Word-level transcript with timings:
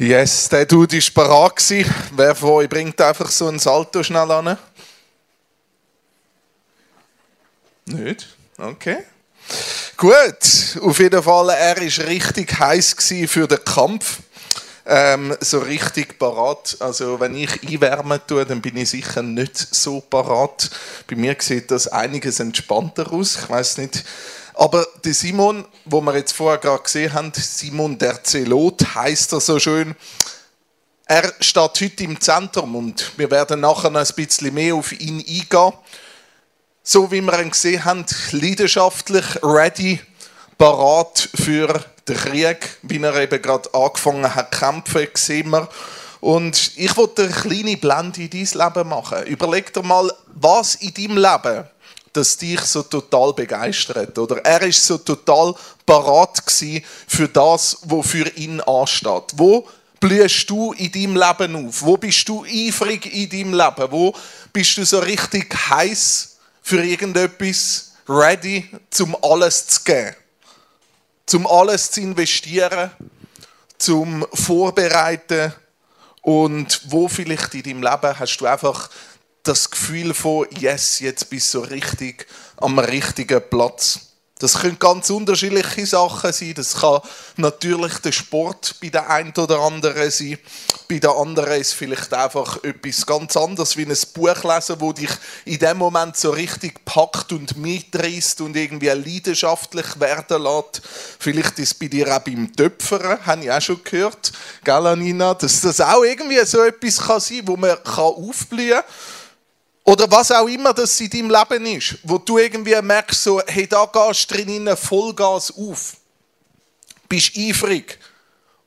Yes, 0.00 0.48
der 0.48 0.64
Dude 0.64 0.96
war 0.96 1.26
parat. 1.26 1.62
Wer 2.12 2.34
von 2.34 2.50
euch 2.52 2.70
bringt 2.70 2.98
einfach 3.02 3.30
so 3.30 3.48
ein 3.48 3.58
Salto 3.58 4.02
schnell 4.02 4.30
an? 4.30 4.56
Nicht? 7.84 8.34
Okay. 8.56 9.04
Gut, 9.98 10.78
auf 10.80 10.98
jeden 10.98 11.22
Fall, 11.22 11.50
er 11.50 11.76
war 11.76 12.06
richtig 12.08 12.58
heiß 12.58 12.96
für 13.26 13.46
den 13.46 13.62
Kampf. 13.62 14.20
Ähm, 14.86 15.36
so 15.40 15.58
richtig 15.58 16.18
parat. 16.18 16.78
Also 16.80 17.20
wenn 17.20 17.36
ich 17.36 17.62
einwärmen 17.62 18.20
tue, 18.26 18.46
dann 18.46 18.62
bin 18.62 18.78
ich 18.78 18.88
sicher 18.88 19.20
nicht 19.20 19.54
so 19.58 20.00
parat. 20.00 20.70
Bei 21.08 21.16
mir 21.16 21.36
sieht 21.40 21.70
das 21.70 21.88
einiges 21.88 22.40
entspannter 22.40 23.12
aus. 23.12 23.36
Ich 23.36 23.50
weiß 23.50 23.76
nicht. 23.76 24.02
Aber 24.54 24.86
der 25.04 25.14
Simon, 25.14 25.64
wo 25.84 26.00
wir 26.00 26.16
jetzt 26.16 26.32
vorher 26.32 26.58
gerade 26.58 26.82
gesehen 26.82 27.12
haben, 27.12 27.32
Simon 27.34 27.98
der 27.98 28.22
Zelot, 28.24 28.94
heißt 28.94 29.32
er 29.32 29.40
so 29.40 29.58
schön. 29.58 29.94
Er 31.06 31.32
steht 31.40 31.80
heute 31.80 32.04
im 32.04 32.20
Zentrum 32.20 32.76
und 32.76 33.12
wir 33.16 33.30
werden 33.30 33.60
nachher 33.60 33.90
noch 33.90 34.00
ein 34.00 34.14
bisschen 34.14 34.54
mehr 34.54 34.74
auf 34.74 34.92
ihn 34.92 35.18
eingehen 35.18 35.72
so 36.82 37.10
wie 37.10 37.20
wir 37.20 37.40
ihn 37.40 37.50
gesehen 37.50 37.84
haben, 37.84 38.04
leidenschaftlich, 38.32 39.24
ready, 39.42 40.00
parat 40.58 41.28
für 41.34 41.84
den 42.08 42.16
Krieg, 42.16 42.78
wie 42.82 43.00
er 43.00 43.14
eben 43.16 43.40
gerade 43.40 43.72
angefangen 43.72 44.34
hat 44.34 44.52
zu 44.52 44.60
kämpfen, 44.60 45.08
sehen 45.14 45.50
wir. 45.50 45.68
Und 46.20 46.72
ich 46.76 46.96
wollte 46.96 47.24
eine 47.24 47.32
kleine 47.32 47.76
Blende 47.76 48.22
in 48.22 48.30
dein 48.30 48.40
Leben 48.40 48.88
machen. 48.88 49.24
Überleg 49.26 49.72
dir 49.72 49.82
mal, 49.82 50.12
was 50.34 50.74
in 50.74 50.92
deinem 50.92 51.16
Leben 51.16 51.64
das 52.12 52.36
dich 52.36 52.60
so 52.62 52.82
total 52.82 53.32
begeistert. 53.32 54.18
Oder 54.18 54.44
er 54.44 54.62
ist 54.62 54.84
so 54.84 54.98
total 54.98 55.54
parat 55.86 56.42
für 57.06 57.28
das, 57.28 57.78
was 57.82 58.06
für 58.06 58.28
ihn 58.36 58.60
ansteht. 58.60 59.32
Wo 59.34 59.68
blühst 59.98 60.48
du 60.50 60.72
in 60.72 60.90
deinem 60.90 61.16
Leben 61.16 61.66
auf? 61.66 61.82
Wo 61.82 61.96
bist 61.96 62.28
du 62.28 62.44
eifrig 62.44 63.06
in 63.06 63.28
deinem 63.28 63.54
Leben? 63.54 63.90
Wo 63.90 64.14
bist 64.52 64.76
du 64.76 64.84
so 64.84 64.98
richtig 64.98 65.54
heiß 65.70 66.36
für 66.62 66.84
irgendetwas 66.84 67.90
ready, 68.10 68.68
zum 68.90 69.16
alles 69.22 69.66
zu 69.66 69.84
geben. 69.84 70.16
Zum 71.26 71.46
alles 71.46 71.92
zu 71.92 72.00
investieren, 72.00 72.90
zum 73.78 74.26
Vorbereiten 74.34 75.52
und 76.22 76.80
wo 76.86 77.08
vielleicht 77.08 77.54
in 77.54 77.62
deinem 77.62 77.82
Leben 77.82 78.18
hast 78.18 78.36
du 78.38 78.46
einfach 78.46 78.90
das 79.42 79.70
Gefühl 79.70 80.14
von, 80.14 80.46
yes, 80.58 81.00
jetzt 81.00 81.30
bist 81.30 81.54
du 81.54 81.60
so 81.60 81.64
richtig 81.64 82.26
am 82.56 82.78
richtigen 82.78 83.42
Platz. 83.48 84.10
Das 84.40 84.60
können 84.60 84.78
ganz 84.78 85.10
unterschiedliche 85.10 85.84
Sachen 85.84 86.32
sein. 86.32 86.54
Das 86.56 86.80
kann 86.80 87.00
natürlich 87.36 87.98
der 87.98 88.12
Sport 88.12 88.76
bei 88.80 88.88
der 88.88 89.10
einen 89.10 89.34
oder 89.36 89.60
anderen 89.60 90.10
sein. 90.10 90.38
Bei 90.88 90.98
der 90.98 91.10
anderen 91.10 91.60
ist 91.60 91.74
vielleicht 91.74 92.14
einfach 92.14 92.64
etwas 92.64 93.04
ganz 93.04 93.36
anderes, 93.36 93.76
wie 93.76 93.84
ein 93.84 93.94
Buch 94.14 94.42
lesen, 94.42 94.76
wo 94.78 94.94
dich 94.94 95.10
in 95.44 95.58
dem 95.58 95.76
Moment 95.76 96.16
so 96.16 96.30
richtig 96.30 96.82
packt 96.86 97.32
und 97.32 97.58
mitreißt 97.58 98.40
und 98.40 98.56
irgendwie 98.56 98.88
leidenschaftlich 98.88 100.00
werden 100.00 100.42
lässt. 100.42 100.80
Vielleicht 101.18 101.58
ist 101.58 101.72
es 101.72 101.74
bei 101.74 101.88
dir 101.88 102.08
auch 102.16 102.20
beim 102.20 102.50
Töpfern, 102.50 103.24
habe 103.26 103.44
ich 103.44 103.52
auch 103.52 103.60
schon 103.60 103.84
gehört, 103.84 104.32
gell, 104.64 105.34
dass 105.38 105.60
das 105.60 105.82
auch 105.82 106.02
irgendwie 106.02 106.44
so 106.46 106.62
etwas 106.62 106.96
kann 106.96 107.20
sein, 107.20 107.42
wo 107.44 107.58
man 107.58 107.76
aufblühen 107.84 108.70
kann 108.70 108.84
oder 109.90 110.08
was 110.08 110.30
auch 110.30 110.46
immer 110.46 110.72
das 110.72 111.00
in 111.00 111.10
deinem 111.10 111.30
Leben 111.30 111.66
ist, 111.66 111.98
wo 112.04 112.16
du 112.16 112.38
irgendwie 112.38 112.80
merkst, 112.80 113.24
so, 113.24 113.42
hey, 113.44 113.66
da 113.66 113.86
gehst 113.86 114.30
du 114.30 114.36
drinnen 114.36 114.76
Vollgas 114.76 115.52
auf. 115.56 115.96
Bist 117.08 117.36
eifrig. 117.36 117.98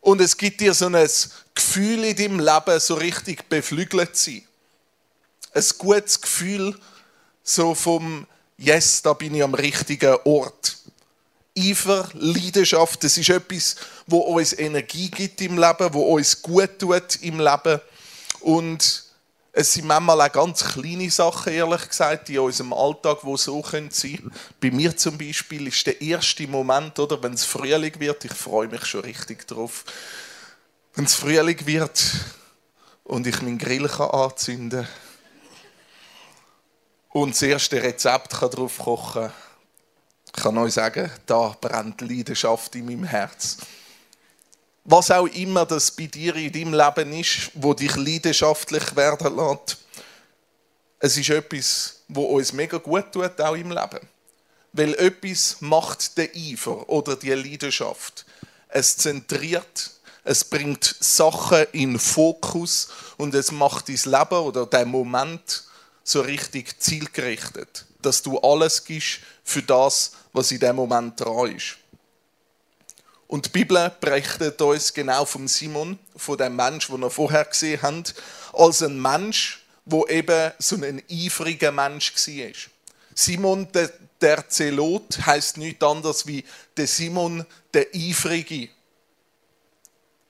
Und 0.01 0.19
es 0.19 0.35
gibt 0.35 0.59
dir 0.59 0.73
so 0.73 0.87
ein 0.87 1.09
Gefühl 1.55 2.03
in 2.03 2.15
deinem 2.17 2.39
Leben, 2.41 2.77
so 2.77 2.95
richtig 2.95 3.47
beflügelt 3.47 4.17
zu 4.17 4.31
sein. 4.31 4.43
Ein 5.53 5.63
gutes 5.77 6.19
Gefühl, 6.19 6.77
so 7.41 7.73
vom, 7.73 8.27
yes, 8.57 9.01
da 9.01 9.13
bin 9.13 9.33
ich 9.33 9.43
am 9.43 9.53
richtigen 9.53 10.17
Ort. 10.25 10.75
Eifer, 11.57 12.09
Leidenschaft, 12.15 13.01
das 13.01 13.17
ist 13.17 13.29
etwas, 13.29 13.77
wo 14.07 14.17
uns 14.17 14.51
Energie 14.51 15.09
gibt 15.09 15.39
im 15.39 15.57
Leben, 15.57 15.93
wo 15.93 16.15
uns 16.15 16.41
gut 16.41 16.79
tut 16.79 17.15
im 17.21 17.39
Leben. 17.39 17.79
Und 18.41 19.12
es 19.55 19.73
sind 19.73 19.85
manchmal 19.85 20.19
auch 20.19 20.31
ganz 20.31 20.63
kleine 20.63 21.11
Sachen, 21.11 21.53
ehrlich 21.53 21.87
gesagt, 21.87 22.27
die 22.27 22.35
in 22.35 22.39
unserem 22.39 22.73
Alltag, 22.73 23.19
wo 23.21 23.37
so 23.37 23.61
sein 23.61 23.89
können. 23.89 24.31
Bei 24.59 24.71
mir 24.71 24.97
zum 24.97 25.15
Beispiel 25.15 25.67
ist 25.67 25.85
der 25.85 26.01
erste 26.01 26.47
Moment, 26.47 26.97
oder, 26.97 27.21
wenn 27.21 27.33
es 27.33 27.45
Frühling 27.45 27.99
wird, 27.99 28.25
ich 28.25 28.33
freue 28.33 28.67
mich 28.67 28.83
schon 28.85 29.01
richtig 29.01 29.47
drauf, 29.47 29.85
wenn 30.95 31.05
es 31.05 31.13
Frühling 31.13 31.67
wird 31.67 32.03
und 33.03 33.27
ich 33.27 33.43
meinen 33.43 33.59
Grill 33.59 33.87
kann 33.87 34.09
anzünden 34.09 34.87
und 37.09 37.35
das 37.35 37.43
erste 37.43 37.83
Rezept 37.83 38.31
kann 38.31 38.49
drauf 38.49 38.79
kochen 38.79 39.31
Ich 40.35 40.41
kann 40.41 40.57
euch 40.57 40.73
sagen, 40.73 41.11
da 41.27 41.55
brennt 41.61 42.01
Leidenschaft 42.01 42.73
in 42.75 42.85
meinem 42.85 43.03
Herz 43.03 43.57
was 44.83 45.11
auch 45.11 45.27
immer 45.27 45.65
das 45.65 45.91
bei 45.91 46.07
dir 46.07 46.35
in 46.35 46.51
deinem 46.51 46.73
Leben 46.73 47.13
ist, 47.13 47.51
wo 47.53 47.73
dich 47.73 47.95
leidenschaftlich 47.95 48.95
werden 48.95 49.35
lässt. 49.35 49.77
Es 50.99 51.17
ist 51.17 51.29
etwas, 51.29 52.01
wo 52.07 52.23
uns 52.25 52.53
mega 52.53 52.77
gut 52.77 53.11
tut, 53.11 53.39
auch 53.39 53.55
im 53.55 53.71
Leben. 53.71 53.99
Weil 54.73 54.93
etwas 54.95 55.57
macht 55.59 56.17
den 56.17 56.29
Eifer 56.35 56.89
oder 56.89 57.15
die 57.15 57.31
Leidenschaft. 57.31 58.25
Es 58.69 58.97
zentriert, 58.97 59.91
es 60.23 60.43
bringt 60.43 60.95
Sachen 60.99 61.65
in 61.73 61.99
Fokus 61.99 62.89
und 63.17 63.35
es 63.35 63.51
macht 63.51 63.89
dein 63.89 63.99
Leben 64.05 64.39
oder 64.39 64.65
den 64.65 64.89
Moment 64.89 65.63
so 66.03 66.21
richtig 66.21 66.79
zielgerichtet. 66.79 67.85
Dass 68.01 68.21
du 68.21 68.39
alles 68.39 68.83
gibst 68.83 69.19
für 69.43 69.61
das, 69.61 70.13
was 70.33 70.51
in 70.51 70.59
dem 70.59 70.75
Moment 70.75 71.19
dran 71.19 71.55
ist. 71.55 71.77
Und 73.33 73.47
die 73.47 73.49
Bibel 73.49 73.91
berichtet 73.99 74.61
uns 74.61 74.93
genau 74.93 75.25
vom 75.25 75.47
Simon, 75.47 75.97
von 76.15 76.37
dem 76.37 76.55
Mensch, 76.55 76.85
den 76.85 76.99
wir 76.99 77.09
vorher 77.09 77.45
gesehen 77.45 77.81
haben, 77.81 78.03
als 78.53 78.83
ein 78.83 79.01
Mensch, 79.01 79.65
wo 79.85 80.05
eben 80.05 80.51
so 80.59 80.75
ein 80.75 81.01
eifriger 81.09 81.71
Mensch 81.71 82.13
war. 82.13 82.51
Simon 83.15 83.71
der, 83.71 83.91
der 84.21 84.47
Zelot 84.47 85.17
heißt 85.25 85.57
nichts 85.57 85.83
anderes 85.83 86.27
wie 86.27 86.43
der 86.77 86.85
Simon 86.85 87.43
der 87.73 87.87
Eifrige. 87.95 88.69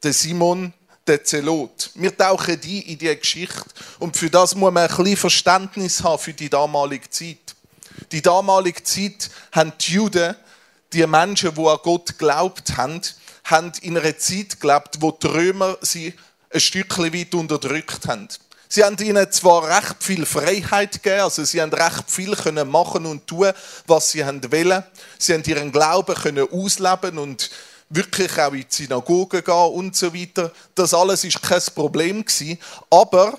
Der 0.02 0.14
Simon 0.14 0.72
der 1.06 1.26
Zelot. 1.26 1.92
Wir 1.96 2.16
tauchen 2.16 2.62
die 2.62 2.90
in 2.90 3.00
die 3.00 3.20
Geschichte 3.20 3.66
und 4.00 4.16
für 4.16 4.30
das 4.30 4.56
muss 4.56 4.72
man 4.72 4.90
ein 4.90 4.96
bisschen 4.96 5.18
Verständnis 5.18 6.02
haben 6.02 6.20
für 6.20 6.34
die 6.34 6.50
damalige 6.50 7.10
Zeit. 7.10 7.54
Die 8.14 8.22
damalige 8.22 8.82
Zeit 8.82 9.30
haben 9.52 9.74
die 9.82 9.92
Juden 9.92 10.38
die 10.94 11.08
Menschen, 11.08 11.56
die 11.56 11.68
an 11.68 11.80
Gott 11.82 12.08
geglaubt 12.08 12.78
haben, 12.78 13.02
haben 13.46 13.72
in 13.82 13.98
einer 13.98 14.18
Zeit 14.18 14.60
gelebt, 14.60 14.98
wo 15.00 15.12
die 15.12 15.28
Römer 15.28 15.78
sie 15.82 16.14
ein 16.52 16.60
Stückchen 16.60 17.14
weit 17.14 17.34
unterdrückt 17.34 18.08
haben. 18.08 18.28
Sie 18.70 18.84
haben 18.84 18.98
ihnen 18.98 19.32
zwar 19.32 19.68
recht 19.68 20.04
viel 20.04 20.26
Freiheit 20.26 21.04
gegeben, 21.04 21.22
also 21.22 21.44
sie 21.44 21.62
haben 21.62 21.74
recht 21.74 22.10
viel 22.10 22.36
können 22.36 22.70
machen 22.70 23.06
und 23.06 23.28
tun, 23.28 23.52
was 23.86 24.10
sie 24.10 24.26
wollen. 24.26 24.84
Sie 25.20 25.34
haben 25.34 25.44
ihren 25.44 25.72
Glauben 25.72 26.16
können 26.16 26.48
ausleben 26.52 27.18
und 27.18 27.52
wirklich 27.90 28.40
auch 28.40 28.54
in 28.54 28.62
die 28.62 28.68
Synagoge 28.70 29.44
gehen 29.44 29.54
und 29.54 29.96
so 29.96 30.14
weiter. 30.14 30.52
Das 30.74 30.94
alles 30.94 31.24
ist 31.24 31.42
kein 31.42 31.62
Problem 31.76 32.26
gewesen. 32.26 32.58
Aber 32.90 33.38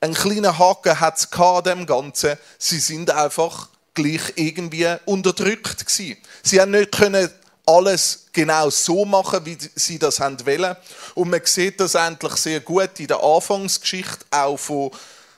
ein 0.00 0.14
kleiner 0.14 0.58
Haken 0.58 0.98
hat 0.98 1.18
es 1.18 1.32
an 1.32 1.62
dem 1.64 1.86
Ganzen. 1.86 2.36
Sie 2.58 2.80
sind 2.80 3.10
einfach 3.10 3.68
gleich 4.02 4.32
irgendwie 4.36 4.86
unterdrückt 5.06 5.84
gewesen. 5.84 6.16
Sie 6.42 6.60
haben 6.60 6.70
nicht 6.70 6.92
können 6.92 7.28
alles 7.66 8.26
genau 8.32 8.70
so 8.70 9.04
machen, 9.04 9.44
wie 9.44 9.58
sie 9.74 9.98
das 9.98 10.20
haben 10.20 10.38
wollen. 10.46 10.76
Und 11.14 11.30
man 11.30 11.40
sieht 11.44 11.80
das 11.80 11.96
eigentlich 11.96 12.32
sehr 12.34 12.60
gut 12.60 12.98
in 12.98 13.08
der 13.08 13.22
Anfangsgeschichte 13.22 14.24
auch 14.30 14.56
von, 14.56 14.90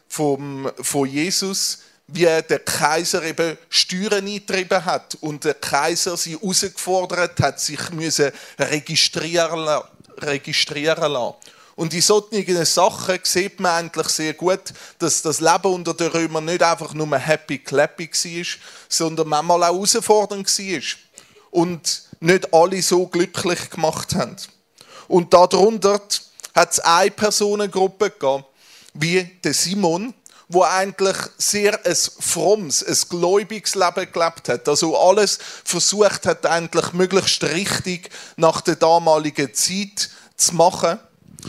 von, 0.09 0.71
von 0.81 1.09
Jesus, 1.09 1.79
wie 2.07 2.25
der 2.25 2.59
Kaiser 2.61 3.23
eben 3.25 3.57
Steuern 3.69 4.27
eingetrieben 4.27 4.85
hat 4.85 5.17
und 5.21 5.45
der 5.45 5.55
Kaiser 5.55 6.17
sie 6.17 6.37
herausgefordert 6.37 7.41
hat, 7.41 7.61
sich 7.61 7.91
müssen 7.91 8.31
registrieren, 8.59 9.83
registrieren 10.19 11.13
lassen. 11.13 11.35
Und 11.81 11.95
in 11.95 12.03
solchen 12.03 12.65
Sachen 12.67 13.21
sieht 13.23 13.59
man 13.59 13.73
eigentlich 13.73 14.09
sehr 14.09 14.35
gut, 14.35 14.75
dass 14.99 15.23
das 15.23 15.41
Leben 15.41 15.73
unter 15.73 15.95
den 15.95 16.09
Römern 16.09 16.45
nicht 16.45 16.63
einfach 16.63 16.93
nur 16.93 17.17
happy 17.17 17.57
clappy 17.57 18.11
war, 18.11 18.45
sondern 18.87 19.29
manchmal 19.29 19.63
auch 19.63 19.77
herausfordernd 19.77 20.47
war. 20.47 20.83
Und 21.51 22.03
nicht 22.21 22.53
alle 22.53 22.83
so 22.83 23.07
glücklich 23.07 23.71
gemacht 23.71 24.15
haben. 24.15 24.37
Und 25.09 25.33
darunter 25.33 26.03
hat 26.55 26.71
es 26.71 26.81
eine 26.81 27.13
Personengruppe 27.13 28.11
gegeben, 28.11 28.45
wie 28.93 29.25
der 29.43 29.55
Simon, 29.55 30.13
wo 30.51 30.65
eigentlich 30.65 31.17
sehr 31.39 31.81
ein 31.87 31.97
frommes, 31.97 32.85
ein 32.85 33.09
gläubiges 33.09 33.75
Leben 33.75 34.13
gelebt 34.13 34.51
hat. 34.51 34.69
Also 34.69 34.99
alles 34.99 35.39
versucht 35.65 36.27
hat, 36.27 36.45
eigentlich 36.45 36.93
möglichst 36.93 37.43
richtig 37.43 38.11
nach 38.37 38.61
der 38.61 38.77
damaligen 38.77 39.55
Zeit 39.55 40.11
zu 40.37 40.57
machen. 40.57 40.99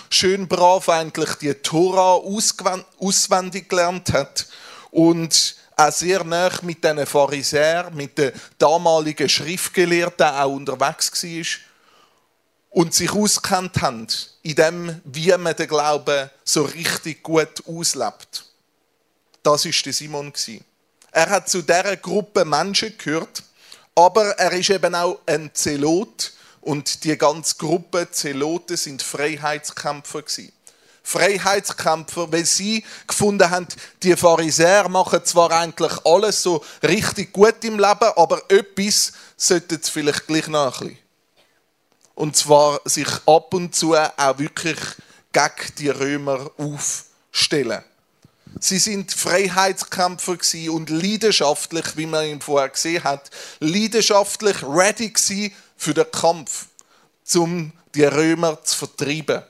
Schön 0.09 0.47
brav 0.47 0.89
eigentlich 0.89 1.35
die 1.35 1.53
Tora 1.53 2.13
auswendig 2.13 3.69
gelernt 3.69 4.13
hat 4.13 4.47
und 4.91 5.55
auch 5.75 5.91
sehr 5.91 6.23
nah 6.23 6.51
mit 6.61 6.83
den 6.83 7.05
Pharisäern, 7.05 7.95
mit 7.95 8.17
den 8.17 8.31
damaligen 8.57 9.29
Schriftgelehrten 9.29 10.27
auch 10.27 10.51
unterwegs 10.51 11.23
war 11.23 11.45
und 12.69 12.93
sich 12.93 13.11
auskennt 13.11 13.81
haben 13.81 14.07
in 14.43 14.55
dem, 14.55 15.01
wie 15.05 15.35
man 15.37 15.55
den 15.55 15.67
Glauben 15.67 16.29
so 16.43 16.63
richtig 16.63 17.21
gut 17.23 17.63
auslebt. 17.67 18.45
Das 19.43 19.65
ist 19.65 19.85
der 19.85 19.93
Simon 19.93 20.33
Er 21.11 21.29
hat 21.29 21.49
zu 21.49 21.61
dieser 21.61 21.97
Gruppe 21.97 22.45
Menschen 22.45 22.97
gehört, 22.97 23.43
aber 23.95 24.31
er 24.37 24.51
ist 24.53 24.69
eben 24.69 24.95
auch 24.95 25.19
ein 25.25 25.49
Zelot 25.53 26.31
und 26.61 27.03
die 27.03 27.17
ganze 27.17 27.55
Gruppe 27.55 28.09
Zeloten 28.11 28.77
sind 28.77 29.01
Freiheitskämpfer 29.01 30.21
gewesen. 30.21 30.51
Freiheitskämpfer, 31.03 32.31
weil 32.31 32.45
sie 32.45 32.85
gefunden 33.07 33.49
haben, 33.49 33.67
die 34.03 34.15
Pharisäer 34.15 34.87
machen 34.87 35.25
zwar 35.25 35.51
eigentlich 35.51 35.93
alles 36.05 36.43
so 36.43 36.63
richtig 36.83 37.33
gut 37.33 37.63
im 37.63 37.79
Leben, 37.79 38.11
aber 38.15 38.43
etwas 38.49 39.11
sollten 39.35 39.81
sie 39.81 39.91
vielleicht 39.91 40.27
gleich 40.27 40.47
noch 40.47 40.81
ein. 40.81 40.97
Und 42.13 42.35
zwar 42.35 42.81
sich 42.85 43.09
ab 43.25 43.53
und 43.53 43.75
zu 43.75 43.95
auch 43.95 44.37
wirklich 44.37 44.77
gegen 45.33 45.75
die 45.79 45.89
Römer 45.89 46.51
aufstellen. 46.57 47.83
Sie 48.59 48.79
sind 48.79 49.11
Freiheitskämpfer 49.11 50.37
und 50.69 50.89
leidenschaftlich, 50.89 51.85
wie 51.95 52.05
man 52.05 52.25
ihn 52.25 52.41
vorher 52.41 52.69
gesehen 52.69 53.03
hat, 53.03 53.31
leidenschaftlich 53.59 54.61
ready 54.61 55.13
für 55.81 55.95
den 55.95 56.11
Kampf, 56.11 56.67
um 57.33 57.73
die 57.95 58.03
Römer 58.03 58.63
zu 58.63 58.77
vertreiben. 58.77 59.41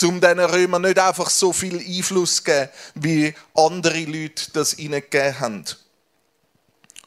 Um 0.00 0.20
diesen 0.20 0.38
Römern 0.38 0.82
nicht 0.82 1.00
einfach 1.00 1.28
so 1.28 1.52
viel 1.52 1.80
Einfluss 1.80 2.36
zu 2.36 2.44
geben, 2.44 2.68
wie 2.94 3.34
andere 3.54 4.04
Leute 4.04 4.52
das 4.52 4.78
ihnen 4.78 5.00
gegeben 5.00 5.40
haben. 5.40 5.64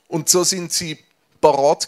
Und 0.10 0.28
so 0.28 0.44
sind 0.44 0.74
sie 0.74 1.00
parat 1.40 1.88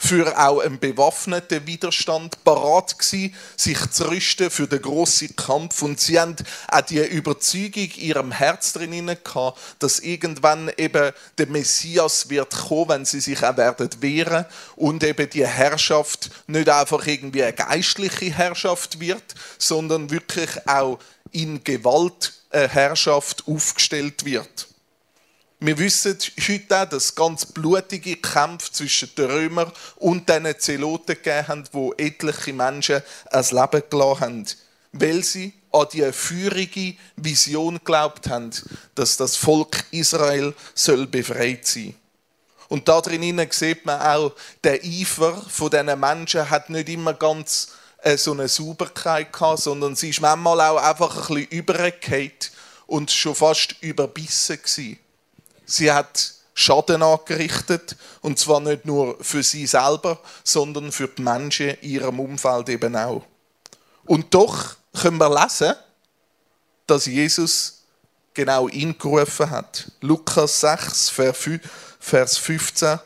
für 0.00 0.38
auch 0.38 0.60
einen 0.60 0.78
bewaffneten 0.78 1.66
Widerstand 1.66 2.44
parat 2.44 2.96
gewesen, 2.96 3.34
sich 3.56 3.78
zu 3.90 4.08
rüsten 4.08 4.48
für 4.48 4.68
den 4.68 4.80
grossen 4.80 5.34
Kampf. 5.34 5.82
Und 5.82 5.98
sie 5.98 6.20
haben 6.20 6.36
auch 6.68 6.80
die 6.82 7.00
Überzeugung 7.00 7.90
in 7.96 8.00
ihrem 8.00 8.32
Herz 8.32 8.72
drin 8.72 9.06
gehabt, 9.24 9.58
dass 9.80 9.98
irgendwann 9.98 10.70
eben 10.76 11.12
der 11.36 11.46
Messias 11.48 12.30
wird 12.30 12.54
kommen, 12.54 12.88
wenn 12.90 13.04
sie 13.04 13.20
sich 13.20 13.42
auch 13.42 13.56
werden 13.56 13.90
wehren 13.98 14.46
und 14.76 15.02
eben 15.02 15.28
die 15.28 15.46
Herrschaft 15.46 16.30
nicht 16.46 16.68
einfach 16.68 17.04
irgendwie 17.04 17.42
eine 17.42 17.52
geistliche 17.52 18.32
Herrschaft 18.32 19.00
wird, 19.00 19.34
sondern 19.58 20.10
wirklich 20.10 20.50
auch 20.68 21.00
in 21.32 21.64
Gewalt 21.64 22.34
eine 22.50 22.68
Herrschaft 22.68 23.44
aufgestellt 23.48 24.24
wird. 24.24 24.67
Wir 25.60 25.76
wissen 25.76 26.16
heute 26.46 26.82
auch, 26.82 26.88
dass 26.88 27.16
ganz 27.16 27.44
blutige 27.44 28.14
Kämpfe 28.14 28.70
zwischen 28.70 29.12
den 29.16 29.28
Römern 29.28 29.72
und 29.96 30.28
den 30.28 30.46
Zeloten 30.56 31.14
gegeben 31.14 31.48
haben, 31.48 31.64
wo 31.72 31.92
etliche 31.94 32.52
Menschen 32.52 33.02
ein 33.32 33.44
Leben 33.50 33.82
gelassen 33.90 34.20
haben, 34.20 34.46
weil 34.92 35.24
sie 35.24 35.52
an 35.72 35.88
die 35.92 36.12
feurige 36.12 36.94
Vision 37.16 37.78
geglaubt 37.78 38.28
haben, 38.28 38.50
dass 38.94 39.16
das 39.16 39.34
Volk 39.34 39.84
Israel 39.90 40.54
soll 40.74 41.08
befreit 41.08 41.66
sein. 41.66 41.96
Und 42.68 42.86
da 42.86 43.00
drinnen 43.00 43.48
sieht 43.50 43.84
man 43.84 44.00
auch, 44.00 44.34
der 44.62 44.80
Eifer 44.84 45.42
von 45.48 45.70
diesen 45.70 45.98
Menschen 45.98 46.48
hat 46.48 46.70
nicht 46.70 46.88
immer 46.88 47.14
ganz 47.14 47.72
äh, 48.02 48.16
so 48.16 48.30
eine 48.30 48.46
Sauberkeit 48.46 49.32
gehabt, 49.32 49.62
sondern 49.62 49.96
sie 49.96 50.10
ist 50.10 50.20
manchmal 50.20 50.60
auch 50.60 50.76
einfach 50.76 51.30
ein 51.30 51.34
bisschen 51.34 51.50
übergekehrt 51.50 52.52
und 52.86 53.10
schon 53.10 53.34
fast 53.34 53.74
überbissen 53.80 54.58
gewesen. 54.58 54.98
Sie 55.68 55.92
hat 55.92 56.32
Schaden 56.54 57.02
angerichtet 57.02 57.94
und 58.22 58.38
zwar 58.38 58.58
nicht 58.58 58.84
nur 58.84 59.16
für 59.22 59.44
sie 59.44 59.66
selber, 59.66 60.18
sondern 60.42 60.90
für 60.90 61.06
die 61.06 61.22
Menschen 61.22 61.68
in 61.82 61.90
ihrem 61.90 62.18
Umfeld 62.18 62.68
eben 62.70 62.96
auch. 62.96 63.22
Und 64.04 64.34
doch 64.34 64.74
können 65.00 65.18
wir 65.18 65.28
lesen, 65.28 65.74
dass 66.86 67.06
Jesus 67.06 67.82
genau 68.34 68.66
ihn 68.66 68.98
gerufen 68.98 69.50
hat. 69.50 69.92
Lukas 70.00 70.60
6, 70.60 71.10
Vers 72.00 72.38
15. 72.38 72.98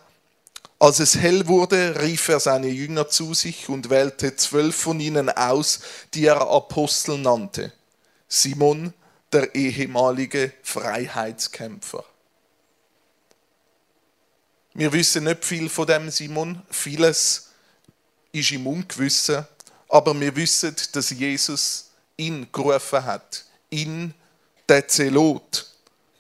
Als 0.78 1.00
es 1.00 1.16
hell 1.16 1.46
wurde, 1.46 2.00
rief 2.00 2.28
er 2.28 2.40
seine 2.40 2.68
Jünger 2.68 3.08
zu 3.08 3.34
sich 3.34 3.68
und 3.68 3.90
wählte 3.90 4.36
zwölf 4.36 4.76
von 4.76 4.98
ihnen 5.00 5.28
aus, 5.28 5.80
die 6.14 6.26
er 6.26 6.40
Apostel 6.40 7.18
nannte. 7.18 7.72
Simon, 8.28 8.94
der 9.32 9.54
ehemalige 9.54 10.52
Freiheitskämpfer. 10.62 12.04
Wir 14.74 14.92
wissen 14.92 15.24
nicht 15.24 15.44
viel 15.44 15.68
von 15.68 15.86
dem 15.86 16.10
Simon. 16.10 16.62
Vieles 16.70 17.50
ist 18.32 18.52
im 18.52 18.66
Ungewissen. 18.66 19.46
Aber 19.88 20.18
wir 20.18 20.34
wissen, 20.34 20.74
dass 20.92 21.10
Jesus 21.10 21.90
ihn 22.16 22.46
gerufen 22.50 23.04
hat. 23.04 23.44
In 23.68 24.14
den 24.68 24.88
Zelot. 24.88 25.66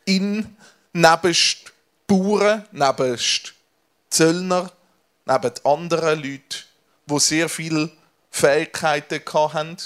In 0.04 0.56
nebst 0.92 1.72
Bauern, 2.06 2.66
nebst 2.72 3.54
Zöllner, 4.10 4.70
neben 5.24 5.52
anderen 5.64 6.22
Leuten, 6.22 6.64
die 7.06 7.20
sehr 7.20 7.48
viele 7.48 7.90
Fähigkeiten 8.30 9.22
hatten, 9.32 9.78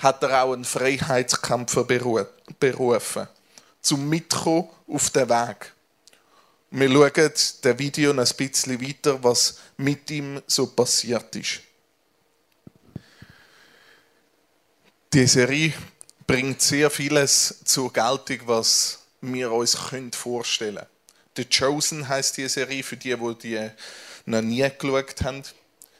hat 0.00 0.22
er 0.22 0.42
auch 0.42 0.52
einen 0.52 0.64
Freiheitskämpfer 0.64 1.84
berufen, 1.84 3.28
zum 3.80 4.08
Mitkommen 4.08 4.68
auf 4.88 5.10
den 5.10 5.28
Weg. 5.28 5.72
Wir 6.70 6.90
schauen 6.90 7.32
das 7.32 7.78
Video 7.78 8.10
ein 8.10 8.16
bisschen 8.16 8.80
weiter, 8.80 9.22
was 9.22 9.58
mit 9.78 10.10
ihm 10.10 10.42
so 10.46 10.66
passiert 10.66 11.34
ist. 11.36 11.60
Die 15.14 15.26
Serie 15.26 15.72
bringt 16.26 16.60
sehr 16.60 16.90
vieles 16.90 17.60
zur 17.64 17.90
Geltung, 17.90 18.40
was 18.44 18.98
wir 19.22 19.50
uns 19.50 19.78
vorstellen 20.12 20.76
können. 20.76 20.86
The 21.38 21.46
Chosen 21.46 22.06
heißt 22.06 22.36
die 22.36 22.48
Serie 22.48 22.82
für 22.82 22.98
die, 22.98 23.16
die 23.16 23.34
die 23.42 23.70
noch 24.26 24.42
nie 24.42 24.68
geschaut 24.78 25.22
haben. 25.22 25.42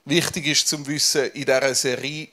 Wichtig 0.05 0.49
ist 0.49 0.69
zum 0.69 0.87
Wissen, 0.87 1.31
in 1.33 1.47
dieser 1.47 1.75
Serie 1.75 2.29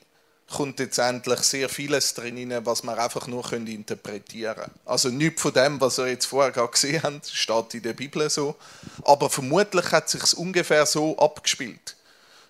kommt 0.56 0.80
jetzt 0.80 0.98
endlich 0.98 1.40
sehr 1.42 1.68
vieles 1.68 2.14
drin, 2.14 2.54
was 2.64 2.84
man 2.84 2.98
einfach 2.98 3.28
nur 3.28 3.52
interpretieren 3.52 4.56
können. 4.56 4.72
Also 4.86 5.10
nichts 5.10 5.42
von 5.42 5.54
dem, 5.54 5.82
was 5.82 6.00
ihr 6.00 6.08
jetzt 6.08 6.26
vorher 6.26 6.52
gesehen 6.68 7.04
habt, 7.04 7.28
steht 7.28 7.74
in 7.74 7.84
der 7.84 7.94
Bibel 7.94 8.30
so. 8.30 8.56
Aber 9.04 9.30
vermutlich 9.30 9.92
hat 9.92 10.06
es 10.06 10.12
sich 10.14 10.38
ungefähr 10.38 10.86
so 10.86 11.18
abgespielt. 11.18 11.96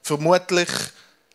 Vermutlich 0.03 0.69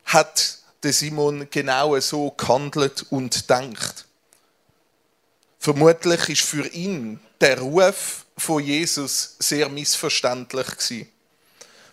hat 0.05 0.59
der 0.83 0.93
Simon 0.93 1.49
genau 1.51 1.99
so 1.99 2.31
gehandelt 2.31 3.05
und 3.11 3.51
denkt. 3.51 4.07
Vermutlich 5.59 6.29
ist 6.29 6.43
für 6.43 6.67
ihn 6.69 7.21
der 7.41 7.59
Ruf 7.61 8.25
von 8.39 8.63
Jesus 8.63 9.37
sehr 9.39 9.69
missverständlich 9.69 10.67
gewesen. 10.69 11.09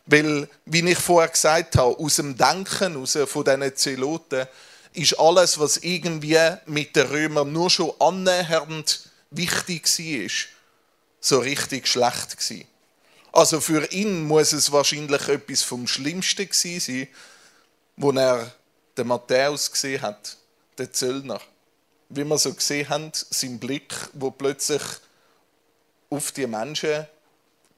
Weil, 0.07 0.49
wie 0.65 0.89
ich 0.89 0.97
vorher 0.97 1.29
gesagt 1.29 1.75
habe, 1.75 1.97
aus 1.99 2.15
dem 2.15 2.37
Denken 2.37 2.95
aus 2.97 3.17
von 3.27 3.43
diesen 3.43 3.75
Zeloten 3.75 4.47
ist 4.93 5.19
alles, 5.19 5.59
was 5.59 5.77
irgendwie 5.77 6.39
mit 6.65 6.95
den 6.95 7.07
Römern 7.07 7.51
nur 7.51 7.69
schon 7.69 7.93
annähernd 7.99 9.09
wichtig 9.31 9.85
war, 9.85 10.31
so 11.19 11.39
richtig 11.39 11.87
schlecht 11.87 12.37
gewesen. 12.37 12.65
Also 13.33 13.59
für 13.59 13.85
ihn 13.91 14.23
muss 14.23 14.53
es 14.53 14.71
wahrscheinlich 14.71 15.27
etwas 15.27 15.61
vom 15.61 15.85
Schlimmsten 15.85 16.49
gewesen 16.49 16.79
sein, 16.79 17.07
wo 17.97 18.11
er 18.11 18.51
den 18.97 19.07
Matthäus 19.07 19.71
gesehen 19.71 20.01
hat, 20.01 20.37
den 20.79 20.91
Zöllner. 20.93 21.41
Wie 22.09 22.23
wir 22.23 22.37
so 22.37 22.53
gesehen 22.53 22.87
haben, 22.87 23.11
sein 23.13 23.59
Blick, 23.59 23.93
wo 24.13 24.31
plötzlich 24.31 24.81
auf 26.09 26.31
die 26.31 26.47
Menschen 26.47 27.05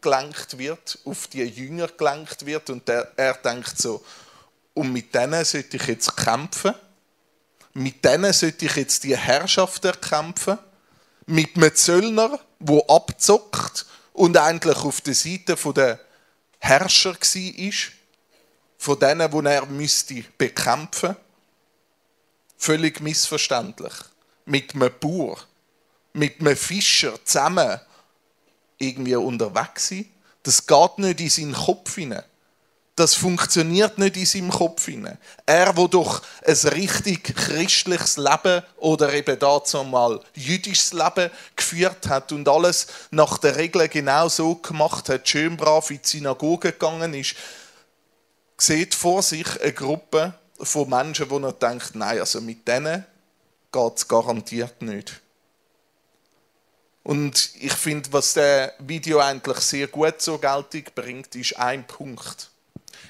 gelenkt 0.01 0.57
wird, 0.57 0.99
auf 1.05 1.27
die 1.27 1.43
Jünger 1.43 1.87
gelenkt 1.87 2.45
wird 2.45 2.69
und 2.69 2.87
er, 2.89 3.11
er 3.15 3.33
denkt 3.35 3.77
so, 3.77 4.03
und 4.73 4.93
mit 4.93 5.13
denen 5.13 5.43
sollte 5.43 5.77
ich 5.77 5.87
jetzt 5.87 6.15
kämpfen, 6.15 6.73
mit 7.73 8.03
denen 8.03 8.33
sollte 8.33 8.65
ich 8.65 8.75
jetzt 8.75 9.03
die 9.03 9.17
Herrschaft 9.17 9.83
erkämpfen, 9.85 10.57
mit 11.25 11.55
einem 11.55 11.73
Zöllner, 11.75 12.39
wo 12.59 12.79
abzockt 12.87 13.85
und 14.13 14.37
eigentlich 14.37 14.77
auf 14.77 15.01
der 15.01 15.13
Seite 15.13 15.55
der 15.73 15.99
Herrscher 16.59 17.13
war, 17.13 17.73
von 18.77 18.99
denen, 18.99 19.31
wo 19.31 19.41
er 19.41 19.65
müsste 19.65 20.23
bekämpfen. 20.37 21.15
Völlig 22.57 22.99
missverständlich. 23.01 23.93
Mit 24.45 24.73
einem 24.73 24.91
Bauer, 24.99 25.37
mit 26.13 26.39
einem 26.39 26.57
Fischer 26.57 27.23
zusammen 27.23 27.79
irgendwie 28.79 29.15
unterwegs 29.15 29.89
sein. 29.89 30.05
Das 30.43 30.65
geht 30.65 30.97
nicht 30.97 31.21
in 31.21 31.29
seinen 31.29 31.53
Kopf 31.53 31.95
hinein. 31.95 32.23
Das 32.95 33.15
funktioniert 33.15 33.97
nicht 33.97 34.17
in 34.17 34.25
seinem 34.25 34.49
Kopf 34.49 34.85
hinein. 34.85 35.17
Er, 35.45 35.77
wo 35.77 35.87
doch 35.87 36.21
ein 36.45 36.55
richtig 36.73 37.33
christliches 37.35 38.17
Leben 38.17 38.61
oder 38.77 39.13
eben 39.13 39.39
dazu 39.39 39.83
mal 39.83 40.19
jüdisches 40.33 40.91
Leben 40.91 41.29
geführt 41.55 42.09
hat 42.09 42.31
und 42.31 42.49
alles 42.49 42.87
nach 43.11 43.37
der 43.37 43.55
Regel 43.55 43.87
genau 43.87 44.27
so 44.27 44.55
gemacht 44.55 45.07
hat, 45.07 45.29
schön 45.29 45.55
brav 45.55 45.89
in 45.91 46.01
die 46.03 46.07
Synagoge 46.07 46.73
gegangen 46.73 47.13
ist, 47.13 47.35
sieht 48.57 48.93
vor 48.93 49.23
sich 49.23 49.61
eine 49.61 49.71
Gruppe 49.71 50.33
von 50.59 50.89
Menschen, 50.89 51.29
wo 51.29 51.39
er 51.39 51.53
denkt, 51.53 51.95
nein, 51.95 52.19
also 52.19 52.41
mit 52.41 52.67
denen 52.67 53.05
geht 53.71 53.97
es 53.97 54.07
garantiert 54.07 54.81
nicht. 54.81 55.21
Und 57.09 57.55
ich 57.59 57.73
finde, 57.73 58.13
was 58.13 58.35
der 58.35 58.75
Video 58.77 59.17
eigentlich 59.19 59.57
sehr 59.61 59.87
gut 59.87 60.21
zur 60.21 60.39
Geltung 60.39 60.83
bringt, 60.93 61.33
ist 61.33 61.57
ein 61.57 61.87
Punkt. 61.87 62.51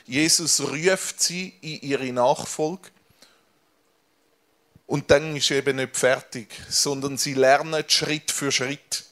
Jesus 0.06 0.62
ruft 0.62 1.22
sie 1.22 1.53
in 1.60 1.82
ihre 1.82 2.13
Nachfolge 2.13 2.91
und 4.88 5.12
dann 5.12 5.36
ist 5.36 5.51
eben 5.51 5.75
nicht 5.75 5.98
fertig, 5.98 6.48
sondern 6.70 7.18
sie 7.18 7.34
lernen 7.34 7.84
Schritt 7.89 8.32
für 8.32 8.53
Schritt. 8.53 9.03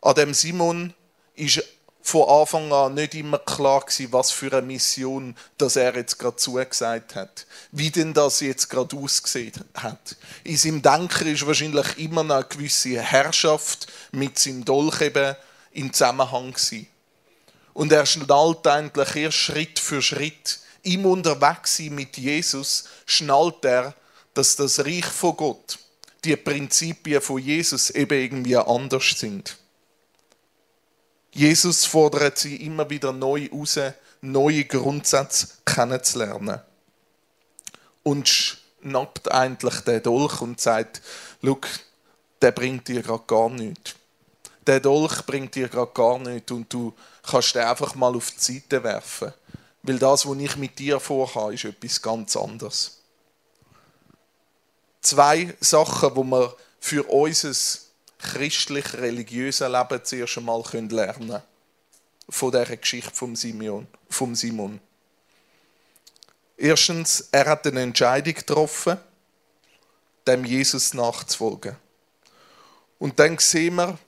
An 0.00 0.16
dem 0.16 0.34
Simon 0.34 0.92
ist 1.36 1.62
von 2.06 2.28
Anfang 2.28 2.72
an 2.72 2.94
nicht 2.94 3.16
immer 3.16 3.40
klar 3.40 3.80
gewesen, 3.80 4.12
was 4.12 4.30
für 4.30 4.52
eine 4.52 4.62
Mission 4.62 5.34
dass 5.58 5.74
er 5.74 5.96
jetzt 5.96 6.20
gerade 6.20 6.36
zugesagt 6.36 7.16
hat. 7.16 7.46
Wie 7.72 7.90
denn 7.90 8.14
das 8.14 8.38
jetzt 8.38 8.70
gerade 8.70 8.96
ausgesehen 8.96 9.52
hat. 9.74 10.14
In 10.44 10.56
seinem 10.56 10.82
Denken 10.82 11.26
ist 11.26 11.44
wahrscheinlich 11.44 11.98
immer 11.98 12.22
noch 12.22 12.36
eine 12.36 12.44
gewisse 12.44 13.02
Herrschaft 13.02 13.88
mit 14.12 14.38
seinem 14.38 14.64
Dolch 14.64 15.00
eben 15.00 15.34
im 15.72 15.92
Zusammenhang 15.92 16.52
gewesen. 16.52 16.86
Und 17.74 17.90
er 17.90 18.06
schnallt 18.06 18.64
eigentlich 18.68 19.16
erst 19.16 19.38
Schritt 19.38 19.80
für 19.80 20.00
Schritt. 20.00 20.60
Im 20.84 21.06
Unterwegssein 21.06 21.92
mit 21.92 22.16
Jesus 22.16 22.84
schnallt 23.04 23.64
er, 23.64 23.94
dass 24.32 24.54
das 24.54 24.78
Reich 24.78 25.06
von 25.06 25.36
Gott, 25.36 25.76
die 26.24 26.36
Prinzipien 26.36 27.20
von 27.20 27.38
Jesus 27.42 27.90
eben 27.90 28.16
irgendwie 28.16 28.56
anders 28.56 29.10
sind. 29.16 29.56
Jesus 31.36 31.84
fordert 31.84 32.38
sie 32.38 32.56
immer 32.56 32.88
wieder 32.88 33.12
neu 33.12 33.50
raus, 33.52 33.78
neue 34.22 34.64
Grundsätze 34.64 35.48
kennenzulernen. 35.66 36.62
Und 38.02 38.26
schnappt 38.26 39.30
eigentlich 39.30 39.80
den 39.80 40.02
Dolch 40.02 40.40
und 40.40 40.58
sagt, 40.62 41.02
schau, 41.44 41.58
der 42.40 42.52
bringt 42.52 42.88
dir 42.88 43.02
gerade 43.02 43.24
gar 43.26 43.50
nichts. 43.50 43.96
Der 44.66 44.80
Dolch 44.80 45.26
bringt 45.26 45.54
dir 45.54 45.68
gerade 45.68 45.92
gar 45.92 46.18
nichts 46.18 46.50
und 46.52 46.72
du 46.72 46.94
kannst 47.22 47.54
den 47.54 47.64
einfach 47.64 47.94
mal 47.94 48.16
auf 48.16 48.30
die 48.30 48.54
Seite 48.54 48.82
werfen. 48.82 49.34
Weil 49.82 49.98
das, 49.98 50.26
was 50.26 50.38
ich 50.38 50.56
mit 50.56 50.78
dir 50.78 50.98
vorhabe, 50.98 51.52
ist 51.52 51.66
etwas 51.66 52.00
ganz 52.00 52.34
anderes. 52.34 53.02
Zwei 55.02 55.54
Sachen, 55.60 56.14
die 56.14 56.30
wir 56.30 56.56
für 56.80 57.02
unser 57.04 57.52
christlich-religiösen 58.32 59.72
Leben 59.72 60.04
zuerst 60.04 60.38
einmal 60.38 60.62
lernen 60.72 61.28
können. 61.28 61.42
Von 62.28 62.50
dieser 62.50 62.76
Geschichte 62.76 63.14
vom 63.14 63.36
Simon. 63.36 63.86
Vom 64.10 64.34
Simon. 64.34 64.80
Erstens, 66.56 67.28
er 67.32 67.46
hat 67.46 67.66
eine 67.66 67.82
Entscheidung 67.82 68.34
getroffen, 68.34 68.98
dem 70.26 70.44
Jesus 70.44 70.94
nachzufolgen. 70.94 71.76
Und 72.98 73.18
dann 73.18 73.38
sehen 73.38 73.76
wir, 73.76 73.98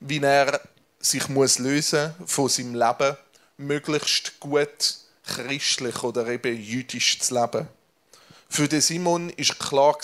wie 0.00 0.18
er 0.18 0.60
sich 0.98 1.28
muss 1.28 1.58
lösen 1.58 2.14
von 2.26 2.48
seinem 2.48 2.74
Leben, 2.74 3.16
möglichst 3.58 4.40
gut 4.40 4.96
christlich 5.24 6.02
oder 6.02 6.26
eben 6.26 6.56
jüdisch 6.56 7.20
zu 7.20 7.34
leben. 7.34 7.68
Für 8.48 8.68
den 8.68 8.80
Simon 8.80 9.30
ist 9.30 9.58
klar 9.58 9.98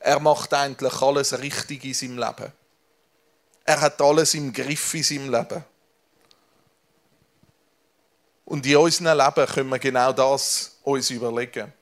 er 0.00 0.20
macht 0.20 0.54
eigentlich 0.54 1.02
alles 1.02 1.38
richtig 1.38 1.84
in 1.84 1.94
seinem 1.94 2.18
Leben. 2.18 2.52
Er 3.66 3.80
hat 3.80 4.00
alles 4.00 4.34
im 4.34 4.52
Griff 4.52 4.94
in 4.94 5.02
seinem 5.02 5.30
Leben. 5.30 5.64
Und 8.44 8.64
in 8.64 8.76
unserem 8.76 9.18
Leben 9.18 9.46
können 9.46 9.70
wir 9.70 9.78
genau 9.80 10.12
das 10.12 10.78
uns 10.84 11.10
überlegen. 11.10 11.72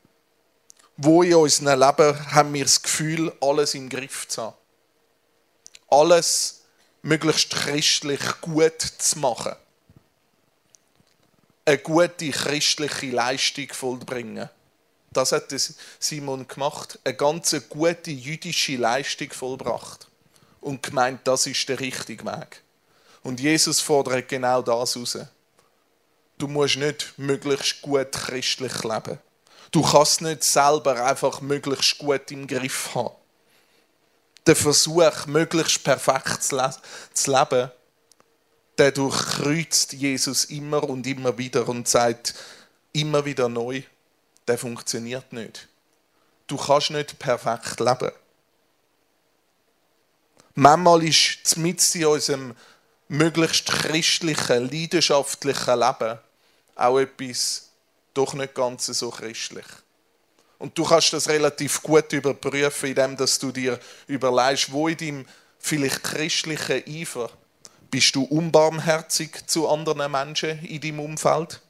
Wo 0.97 1.23
in 1.23 1.35
unserem 1.35 1.79
Leben 1.79 2.35
haben 2.35 2.55
wir 2.55 2.65
das 2.65 2.81
Gefühl, 2.81 3.31
alles 3.39 3.75
im 3.75 3.91
Griff 3.91 4.27
zu 4.29 4.45
haben? 4.45 4.57
Alles 5.89 6.63
möglichst 7.03 7.51
christlich 7.51 8.41
gut 8.41 8.81
zu 8.81 9.19
machen. 9.19 9.55
Eine 11.67 11.79
gute 11.79 12.31
christliche 12.31 13.11
Leistung 13.11 13.69
vollbringen. 13.71 14.49
Das 15.13 15.33
hat 15.33 15.55
Simon 15.99 16.49
gemacht. 16.49 16.99
Eine 17.05 17.15
ganz 17.15 17.55
gute 17.69 18.11
jüdische 18.11 18.77
Leistung 18.77 19.31
vollbracht 19.33 20.09
und 20.65 20.83
gemeint, 20.83 21.21
das 21.25 21.47
ist 21.47 21.69
der 21.69 21.79
richtige 21.79 22.25
Weg. 22.25 22.63
Und 23.23 23.39
Jesus 23.39 23.81
fordert 23.81 24.29
genau 24.29 24.63
das 24.63 24.97
raus. 24.97 25.19
Du 26.39 26.49
musst 26.49 26.77
nicht 26.77 27.15
möglichst 27.17 27.83
gut 27.83 28.13
christlich 28.13 28.83
leben. 28.83 29.19
Du 29.71 29.83
kannst 29.83 30.21
nicht 30.21 30.43
selber 30.43 31.05
einfach 31.05 31.41
möglichst 31.41 31.99
gut 31.99 32.31
im 32.31 32.47
Griff 32.47 32.95
haben. 32.95 33.15
Der 34.47 34.57
Versuch, 34.57 35.27
möglichst 35.27 35.85
perfekt 35.85 36.43
zu 36.43 36.57
leben, 37.31 37.71
der 38.79 38.93
durchkreuzt 38.93 39.93
Jesus 39.93 40.47
immer 40.47 40.83
und 40.89 41.07
immer 41.07 41.37
wieder 41.39 41.69
und 41.69 41.89
sagt 41.89 42.35
immer 42.93 43.25
wieder 43.25 43.49
neu, 43.49 43.83
der 44.49 44.59
funktioniert 44.59 45.33
nicht. 45.33 45.69
Du 46.47 46.57
kannst 46.57 46.91
nicht 46.91 47.19
perfekt 47.19 47.81
leben. 47.81 48.13
Manchmal 50.57 51.03
ist 51.03 51.57
mit 51.57 51.95
in 51.95 52.07
unserem 52.07 52.55
möglichst 53.09 53.67
christlichen, 53.67 54.71
leidenschaftlichen 54.71 55.81
Leben 55.81 56.19
auch 56.77 56.99
etwas 56.99 57.71
doch 58.15 58.35
nicht 58.35 58.55
ganz 58.55 58.87
so 58.87 59.11
christlich. 59.11 59.67
Und 60.59 60.79
du 60.79 60.85
kannst 60.85 61.13
das 61.13 61.29
relativ 61.29 61.83
gut 61.83 62.13
überprüfen, 62.13 62.91
indem 62.91 63.17
du 63.17 63.53
dir 63.53 63.81
überlegst, 64.07 64.71
wo 64.71 64.87
in 64.87 64.97
deinem 64.97 65.27
vielleicht 65.59 66.05
christlichen 66.05 66.85
Eifer 66.87 67.31
bist 67.91 68.15
du 68.15 68.23
unbarmherzig 68.25 69.47
zu 69.47 69.69
anderen 69.69 70.11
Menschen 70.11 70.65
in 70.65 70.81
deinem 70.81 71.01
Umfeld? 71.01 71.61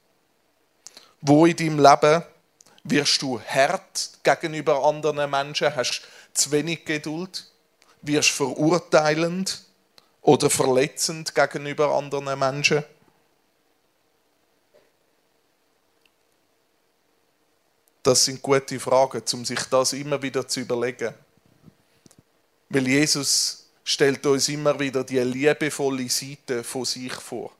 Wo 1.22 1.46
in 1.46 1.56
deinem 1.56 1.78
Leben 1.78 2.22
wirst 2.84 3.22
du 3.22 3.40
hart 3.40 4.10
gegenüber 4.22 4.84
anderen 4.84 5.30
Menschen, 5.30 5.74
hast 5.74 6.02
zu 6.34 6.50
wenig 6.52 6.84
Geduld? 6.84 7.46
Wirst 8.06 8.30
verurteilend 8.30 9.62
oder 10.22 10.50
verletzend 10.50 11.34
gegenüber 11.34 11.94
anderen 11.94 12.38
Menschen. 12.38 12.84
Das 18.02 18.26
sind 18.26 18.42
gute 18.42 18.78
Fragen, 18.78 19.22
um 19.32 19.44
sich 19.44 19.60
das 19.70 19.94
immer 19.94 20.20
wieder 20.20 20.46
zu 20.46 20.60
überlegen. 20.60 21.14
Weil 22.68 22.86
Jesus 22.86 23.66
stellt 23.82 24.24
uns 24.26 24.48
immer 24.48 24.78
wieder 24.78 25.04
die 25.04 25.20
liebevolle 25.20 26.08
Seite 26.08 26.64
von 26.64 26.84
sich 26.84 27.14
vor 27.14 27.50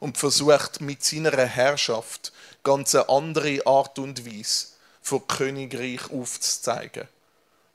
und 0.00 0.18
versucht 0.18 0.80
mit 0.80 1.04
seiner 1.04 1.36
Herrschaft 1.46 2.32
ganz 2.64 2.94
eine 2.94 3.08
andere 3.08 3.64
Art 3.66 3.98
und 3.98 4.26
Weise 4.26 4.68
von 5.02 5.26
Königreich 5.26 6.10
aufzuzeigen, 6.10 7.06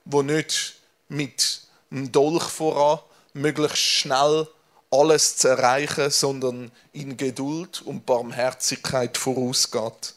wo 0.04 0.22
nicht 0.22 0.76
mit 1.08 1.62
einen 1.90 2.12
Dolch 2.12 2.48
voran, 2.48 3.00
möglichst 3.32 3.78
schnell 3.78 4.48
alles 4.90 5.36
zu 5.36 5.48
erreichen, 5.48 6.10
sondern 6.10 6.72
in 6.92 7.16
Geduld 7.16 7.82
und 7.82 8.06
Barmherzigkeit 8.06 9.16
vorausgeht. 9.16 10.14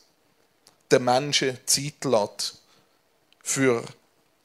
Den 0.91 1.03
Menschen 1.03 1.57
Zeit 1.65 2.03
lässt 2.03 2.61
für 3.43 3.83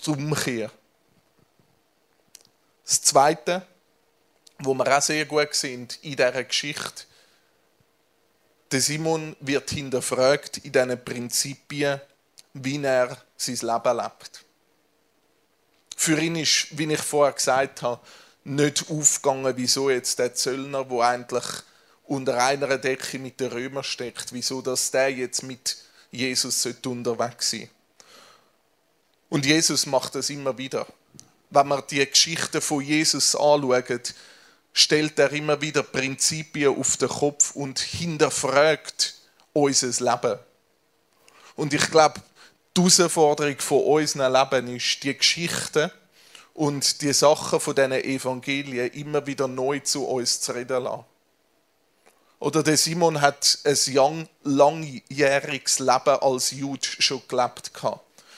die 0.04 0.10
Umkehr. 0.10 0.70
Das 2.84 3.02
Zweite, 3.02 3.66
wo 4.58 4.74
wir 4.74 4.96
auch 4.96 5.02
sehr 5.02 5.26
gut 5.26 5.54
sind 5.54 5.98
in 6.02 6.16
dieser 6.16 6.44
Geschichte, 6.44 7.04
der 8.72 8.80
Simon 8.80 9.36
wird 9.40 9.70
hinterfragt 9.70 10.58
in 10.58 10.72
diesen 10.72 11.04
Prinzipien, 11.04 12.00
wie 12.52 12.82
er 12.82 13.16
sein 13.36 13.56
Leben 13.56 13.96
lebt 13.96 14.45
für 16.06 16.20
ihn 16.20 16.36
ist, 16.36 16.68
wie 16.70 16.92
ich 16.92 17.02
vorher 17.02 17.32
gesagt 17.32 17.82
habe, 17.82 18.00
nicht 18.44 18.88
aufgegangen, 18.88 19.52
wieso 19.56 19.90
jetzt 19.90 20.20
der 20.20 20.34
Zöllner, 20.34 20.84
der 20.84 21.00
eigentlich 21.00 21.44
unter 22.04 22.40
einer 22.44 22.78
Decke 22.78 23.18
mit 23.18 23.40
den 23.40 23.50
Römern 23.50 23.82
steckt, 23.82 24.32
wieso 24.32 24.62
dass 24.62 24.92
der 24.92 25.10
jetzt 25.10 25.42
mit 25.42 25.76
Jesus 26.12 26.64
unterwegs 26.64 27.50
sein 27.50 27.68
Und 29.30 29.46
Jesus 29.46 29.84
macht 29.86 30.14
das 30.14 30.30
immer 30.30 30.56
wieder. 30.56 30.86
Wenn 31.50 31.66
man 31.66 31.82
die 31.90 32.08
Geschichte 32.08 32.60
von 32.60 32.82
Jesus 32.82 33.34
anschaut, 33.34 34.14
stellt 34.72 35.18
er 35.18 35.32
immer 35.32 35.60
wieder 35.60 35.82
Prinzipien 35.82 36.78
auf 36.78 36.98
den 36.98 37.08
Kopf 37.08 37.56
und 37.56 37.80
hinterfragt 37.80 39.16
unser 39.52 40.04
Leben. 40.04 40.38
Und 41.56 41.74
ich 41.74 41.90
glaube, 41.90 42.22
Die 42.76 42.82
Herausforderung 42.82 43.58
von 43.58 43.84
unserem 43.84 44.34
Leben 44.34 44.76
ist, 44.76 45.02
die 45.02 45.16
Geschichten 45.16 45.90
und 46.52 47.00
die 47.00 47.14
Sachen 47.14 47.58
von 47.58 47.74
diesen 47.74 47.92
Evangelien 47.92 48.92
immer 48.92 49.26
wieder 49.26 49.48
neu 49.48 49.80
zu 49.80 50.06
uns 50.06 50.42
zu 50.42 50.52
reden 50.52 50.82
lassen. 50.82 51.04
Oder 52.38 52.62
der 52.62 52.76
Simon 52.76 53.22
hat 53.22 53.60
ein 53.64 54.28
langjähriges 54.42 55.78
Leben 55.78 56.18
als 56.20 56.50
Jude 56.50 56.86
schon 56.86 57.22
gelebt. 57.26 57.72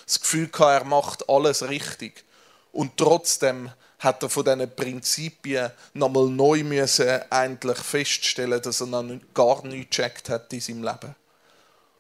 Das 0.07 0.21
Gefühl 0.21 0.49
hatte, 0.53 0.65
er 0.65 0.85
macht 0.85 1.29
alles 1.29 1.69
richtig. 1.69 2.25
Und 2.71 2.97
trotzdem 2.97 3.73
hat 3.99 4.23
er 4.23 4.29
von 4.29 4.45
diesen 4.45 4.71
Prinzipien 4.71 5.73
nochmal 5.95 6.29
neu 6.29 6.63
müssen 6.63 7.23
eigentlich 7.29 7.79
feststellen, 7.79 8.63
dass 8.63 8.83
er 8.83 8.87
noch 8.87 9.19
gar 9.35 9.67
nichts 9.67 9.97
gecheckt 9.97 10.29
hat 10.29 10.53
in 10.53 10.61
seinem 10.61 10.85
Leben. 10.85 11.17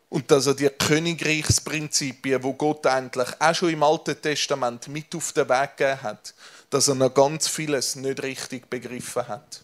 Und 0.09 0.31
dass 0.31 0.47
er 0.47 0.55
die 0.55 0.69
Königreichsprinzipien, 0.71 2.43
wo 2.43 2.55
Gott 2.55 2.87
eigentlich 2.87 3.29
auch 3.39 3.55
schon 3.55 3.71
im 3.71 3.83
Alten 3.83 4.21
Testament 4.21 4.89
mit 4.89 5.15
auf 5.15 5.33
den 5.33 5.49
Weg 5.49 5.77
gegeben 5.77 6.03
hat, 6.03 6.35
dass 6.71 6.89
er 6.89 6.95
noch 6.95 7.13
ganz 7.13 7.47
vieles 7.49 7.97
nicht 7.97 8.23
richtig 8.23 8.71
begriffen 8.71 9.29
hat. 9.29 9.63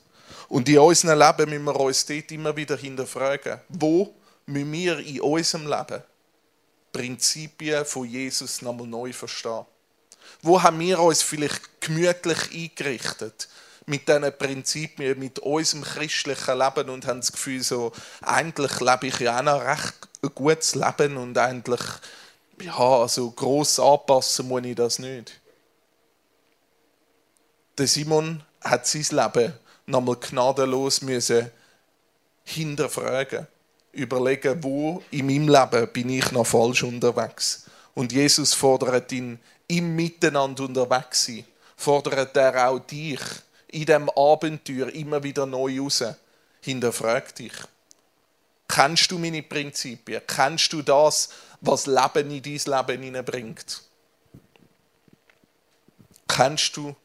Und 0.49 0.69
in 0.69 0.79
unserem 0.79 1.19
Leben 1.19 1.51
müssen 1.51 1.65
wir 1.65 1.81
uns 1.81 2.05
dort 2.05 2.31
immer 2.31 2.55
wieder 2.55 2.77
hinterfragen, 2.77 3.61
wo 3.71 4.15
müssen 4.47 4.73
wir 4.73 4.99
in 4.99 5.21
unserem 5.23 5.67
Leben 5.67 6.03
Prinzipien 6.93 7.85
von 7.85 8.09
Jesus 8.09 8.63
nochmal 8.63 8.87
neu 8.87 9.13
verstehen? 9.13 9.65
Wo 10.43 10.63
haben 10.63 10.79
wir 10.79 11.01
uns 11.01 11.23
vielleicht 11.23 11.81
gemütlich 11.81 12.39
eingerichtet 12.53 13.49
mit 13.87 14.09
diesen 14.09 14.37
Prinzipien, 14.38 15.19
mit 15.19 15.38
unserem 15.41 15.83
christlichen 15.83 16.59
Leben 16.59 16.91
und 16.91 17.07
haben 17.07 17.21
das 17.21 17.33
Gefühl, 17.33 17.62
so, 17.62 17.93
eigentlich 18.23 18.81
lebe 18.81 19.07
ich 19.09 19.19
ja 19.21 19.38
auch 19.38 19.43
noch 19.43 19.64
recht 19.64 19.95
ein 20.23 20.31
gutes 20.35 20.75
Leben 20.75 21.17
und 21.17 21.37
eigentlich, 21.37 21.81
ja, 22.61 22.79
also 22.79 23.31
gross 23.31 23.79
anpassen 23.79 24.49
muss 24.49 24.64
ich 24.64 24.75
das 24.75 24.99
nicht. 24.99 25.41
Der 27.76 27.87
Simon 27.87 28.43
hat 28.62 28.87
sein 28.87 29.07
Leben 29.11 29.53
nochmal 29.87 30.17
gnadenlos 30.17 31.03
müssen 31.03 31.50
hinterfragen, 32.45 33.47
überlegen, 33.93 34.62
wo 34.62 35.03
in 35.11 35.26
meinem 35.26 35.49
Leben 35.49 35.93
bin 35.93 36.09
ich 36.11 36.31
noch 36.33 36.47
falsch 36.47 36.83
unterwegs. 36.83 37.67
Und 37.95 38.12
Jesus 38.12 38.55
fordert 38.55 39.11
ihn 39.12 39.38
im 39.67 39.95
Miteinander 39.95 40.64
unterwegs 40.64 41.26
sein, 41.26 41.45
fordert 41.76 42.37
er 42.37 42.69
auch 42.69 42.79
dich 42.81 43.21
in 43.75 43.87
dem 43.87 44.11
Abenteuer 44.11 44.88
immer 44.88 45.23
wieder 45.23 45.47
neu 45.47 45.81
raus. 45.81 46.04
Hinterfrag 46.61 47.35
dich. 47.35 47.52
Kennst 48.69 49.11
du 49.11 49.19
meine 49.19 49.43
Prinzipien? 49.43 50.23
Kennst 50.26 50.73
du 50.73 50.81
das, 50.83 51.28
was 51.61 51.87
Leben 51.87 52.31
in 52.31 52.43
dein 52.43 52.87
Leben 52.87 53.02
hineinbringt? 53.02 53.83
Kennst 56.26 56.76
du 56.76 56.97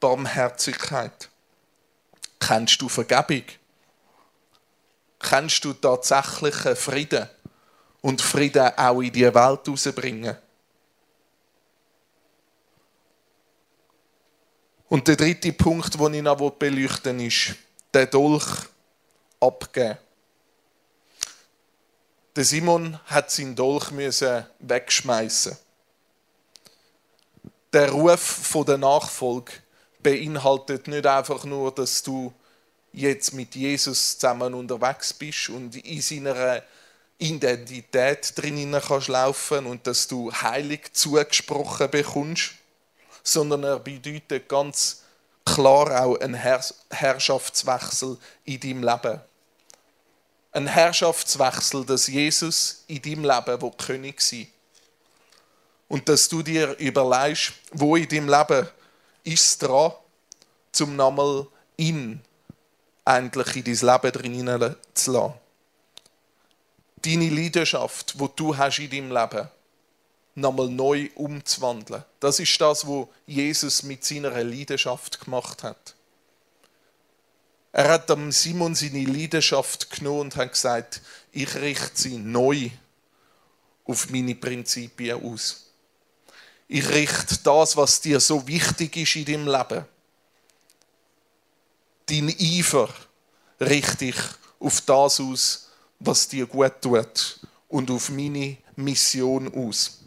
Barmherzigkeit? 0.00 1.28
Kennst 2.40 2.80
du 2.80 2.88
Vergebung? 2.88 3.44
Kennst 5.20 5.64
du 5.64 5.72
tatsächlichen 5.72 6.74
Frieden 6.74 7.28
und 8.00 8.20
Frieden 8.20 8.72
auch 8.76 9.00
in 9.00 9.12
die 9.12 9.22
Welt 9.22 9.66
herausbringen? 9.66 10.36
Und 14.92 15.08
der 15.08 15.16
dritte 15.16 15.54
Punkt, 15.54 15.98
den 15.98 16.12
ich 16.12 16.20
noch 16.20 16.50
beleuchten 16.50 17.18
will, 17.18 17.28
ist, 17.28 17.54
den 17.94 18.10
Dolch 18.10 18.46
abgeben. 19.40 19.96
Der 22.36 22.44
Simon 22.44 23.00
hat 23.06 23.30
seinen 23.30 23.56
Dolch 23.56 23.90
wegschmeißen. 23.90 25.56
Der 27.72 27.90
Ruf 27.90 28.54
der 28.66 28.76
Nachfolge 28.76 29.52
beinhaltet 30.02 30.86
nicht 30.88 31.06
einfach 31.06 31.44
nur, 31.44 31.74
dass 31.74 32.02
du 32.02 32.30
jetzt 32.92 33.32
mit 33.32 33.54
Jesus 33.54 34.18
zusammen 34.18 34.52
unterwegs 34.52 35.14
bist 35.14 35.48
und 35.48 35.74
in 35.74 36.02
seiner 36.02 36.62
Identität 37.16 38.34
drinnen 38.36 38.78
kannst 38.78 39.08
laufen 39.08 39.64
und 39.64 39.86
dass 39.86 40.06
du 40.06 40.30
heilig 40.30 40.92
zugesprochen 40.92 41.90
bekommst, 41.90 42.56
sondern 43.22 43.64
er 43.64 43.78
bedeutet 43.78 44.48
ganz 44.48 45.02
klar 45.44 46.04
auch 46.04 46.18
einen 46.20 46.34
Herrschaftswechsel 46.90 48.18
in 48.44 48.60
deinem 48.60 48.82
Leben. 48.82 49.20
Ein 50.52 50.66
Herrschaftswechsel, 50.66 51.84
dass 51.86 52.06
Jesus 52.06 52.84
in 52.86 53.00
deinem 53.02 53.24
Leben 53.24 53.62
will 53.62 53.72
König 53.72 54.20
sein 54.20 54.46
Und 55.88 56.08
dass 56.08 56.28
du 56.28 56.42
dir 56.42 56.78
überlegst, 56.78 57.52
wo 57.72 57.96
in 57.96 58.08
deinem 58.08 58.28
Leben 58.28 58.68
ist 59.24 59.46
es 59.46 59.58
dran, 59.58 59.92
zum 60.72 60.96
nochmal 60.96 61.46
ihn 61.76 62.20
endlich 63.04 63.56
in 63.56 63.64
dein 63.64 64.02
Leben 64.02 64.12
drin 64.12 64.76
zu 64.94 65.12
lassen. 65.12 65.34
Deine 66.96 67.30
Leidenschaft, 67.30 68.18
wo 68.18 68.28
du 68.28 68.56
hast 68.56 68.78
in 68.78 68.90
deinem 68.90 69.10
Leben, 69.10 69.48
nochmal 70.34 70.68
neu 70.68 71.08
umzuwandeln. 71.14 72.04
Das 72.20 72.38
ist 72.38 72.60
das, 72.60 72.86
was 72.86 73.06
Jesus 73.26 73.82
mit 73.82 74.04
seiner 74.04 74.42
Leidenschaft 74.42 75.20
gemacht 75.20 75.62
hat. 75.62 75.94
Er 77.72 77.88
hat 77.88 78.10
am 78.10 78.30
Simon 78.32 78.74
seine 78.74 79.04
Leidenschaft 79.04 79.90
genommen 79.90 80.20
und 80.20 80.36
hat 80.36 80.52
gesagt, 80.52 81.00
ich 81.32 81.54
richte 81.54 82.02
sie 82.02 82.18
neu 82.18 82.70
auf 83.84 84.10
meine 84.10 84.34
Prinzipien 84.34 85.22
aus. 85.24 85.70
Ich 86.68 86.88
richte 86.88 87.38
das, 87.42 87.76
was 87.76 88.00
dir 88.00 88.20
so 88.20 88.46
wichtig 88.46 88.96
ist 88.96 89.16
in 89.16 89.24
deinem 89.24 89.46
Leben. 89.46 89.84
Dein 92.06 92.34
Eifer 92.38 92.88
richte 93.60 94.06
ich 94.06 94.16
auf 94.58 94.80
das 94.82 95.20
aus, 95.20 95.68
was 95.98 96.28
dir 96.28 96.46
gut 96.46 96.80
tut 96.80 97.40
und 97.68 97.90
auf 97.90 98.10
meine 98.10 98.58
Mission 98.76 99.52
aus. 99.54 100.01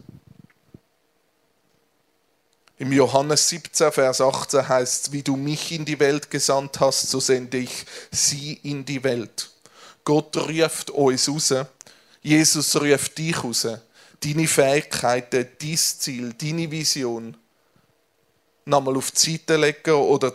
Im 2.78 2.92
Johannes 2.92 3.48
17, 3.50 3.92
Vers 3.92 4.20
18 4.20 4.68
heißt 4.68 5.08
es, 5.08 5.12
wie 5.14 5.24
du 5.24 5.38
mich 5.38 5.72
in 5.72 5.86
die 5.86 6.00
Welt 6.00 6.30
gesandt 6.30 6.82
hast, 6.82 7.10
so 7.10 7.22
sende 7.22 7.58
ich 7.58 7.86
sie 8.12 8.60
in 8.64 8.84
die 8.84 9.02
Welt. 9.02 9.50
Gott 10.04 10.36
ruft 10.36 10.90
uns 10.90 11.30
raus. 11.30 11.54
Jesus 12.22 12.76
ruft 12.76 13.18
dich 13.18 13.42
raus. 13.42 13.68
Deine 14.20 14.48
Fähigkeiten, 14.48 15.48
dein 15.58 15.78
Ziel, 15.78 16.34
deine 16.34 16.70
Vision 16.70 17.38
nochmal 18.66 18.98
auf 18.98 19.12
die 19.12 19.32
Seite 19.32 19.56
legen 19.56 19.94
oder 19.94 20.34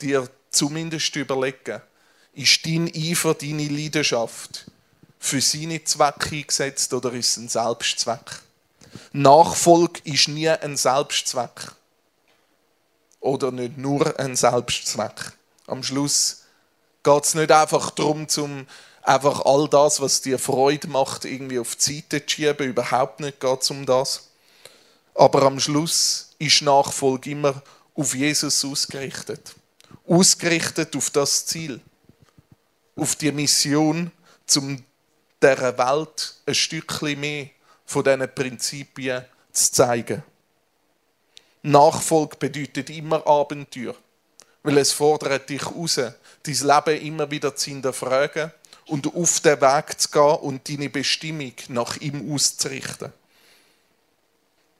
dir 0.00 0.28
zumindest 0.50 1.14
überlegen. 1.14 1.80
Ist 2.34 2.66
dein 2.66 2.90
Eifer, 2.94 3.34
deine 3.34 3.68
Leidenschaft 3.68 4.66
für 5.18 5.40
seine 5.40 5.84
Zwecke 5.84 6.36
eingesetzt 6.36 6.92
oder 6.92 7.12
ist 7.12 7.30
es 7.30 7.36
ein 7.36 7.48
Selbstzweck? 7.48 8.45
Nachfolge 9.12 10.00
ist 10.04 10.28
nie 10.28 10.48
ein 10.48 10.76
Selbstzweck. 10.76 11.72
Oder 13.20 13.50
nicht 13.50 13.76
nur 13.76 14.18
ein 14.18 14.36
Selbstzweck. 14.36 15.32
Am 15.66 15.82
Schluss 15.82 16.42
geht 17.02 17.24
es 17.24 17.34
nicht 17.34 17.50
einfach 17.50 17.90
darum, 17.90 18.28
zum 18.28 18.66
einfach 19.02 19.44
all 19.44 19.68
das, 19.68 20.00
was 20.00 20.20
dir 20.20 20.38
Freude 20.38 20.88
macht, 20.88 21.24
irgendwie 21.24 21.58
auf 21.58 21.76
die 21.76 21.96
Seite 21.96 22.24
zu 22.24 22.34
schieben. 22.34 22.68
Überhaupt 22.68 23.20
nicht 23.20 23.40
geht 23.40 23.62
es 23.62 23.70
um 23.70 23.86
das. 23.86 24.28
Aber 25.14 25.42
am 25.42 25.58
Schluss 25.60 26.34
ist 26.38 26.62
Nachfolge 26.62 27.30
immer 27.30 27.62
auf 27.94 28.14
Jesus 28.14 28.64
ausgerichtet. 28.64 29.54
Ausgerichtet 30.06 30.94
auf 30.96 31.10
das 31.10 31.46
Ziel. 31.46 31.80
Auf 32.96 33.16
die 33.16 33.32
Mission, 33.32 34.10
um 34.56 34.84
dieser 35.42 35.78
Welt 35.78 36.34
ein 36.46 36.54
Stückchen 36.54 37.20
mehr 37.20 37.48
von 37.86 38.04
diesen 38.04 38.34
Prinzipien 38.34 39.24
zu 39.52 39.72
zeigen. 39.72 40.22
Nachfolge 41.62 42.36
bedeutet 42.36 42.90
immer 42.90 43.26
Abenteuer, 43.26 43.94
weil 44.62 44.78
es 44.78 44.92
fordert 44.92 45.48
dich 45.48 45.66
raus, 45.66 45.96
dein 45.96 46.14
Leben 46.44 47.06
immer 47.06 47.30
wieder 47.30 47.56
zu 47.56 47.70
hinterfragen 47.70 48.52
und 48.86 49.12
auf 49.14 49.40
den 49.40 49.60
Weg 49.60 50.00
zu 50.00 50.10
gehen 50.10 50.36
und 50.36 50.68
deine 50.68 50.90
Bestimmung 50.90 51.54
nach 51.68 51.96
ihm 51.96 52.32
auszurichten. 52.32 53.12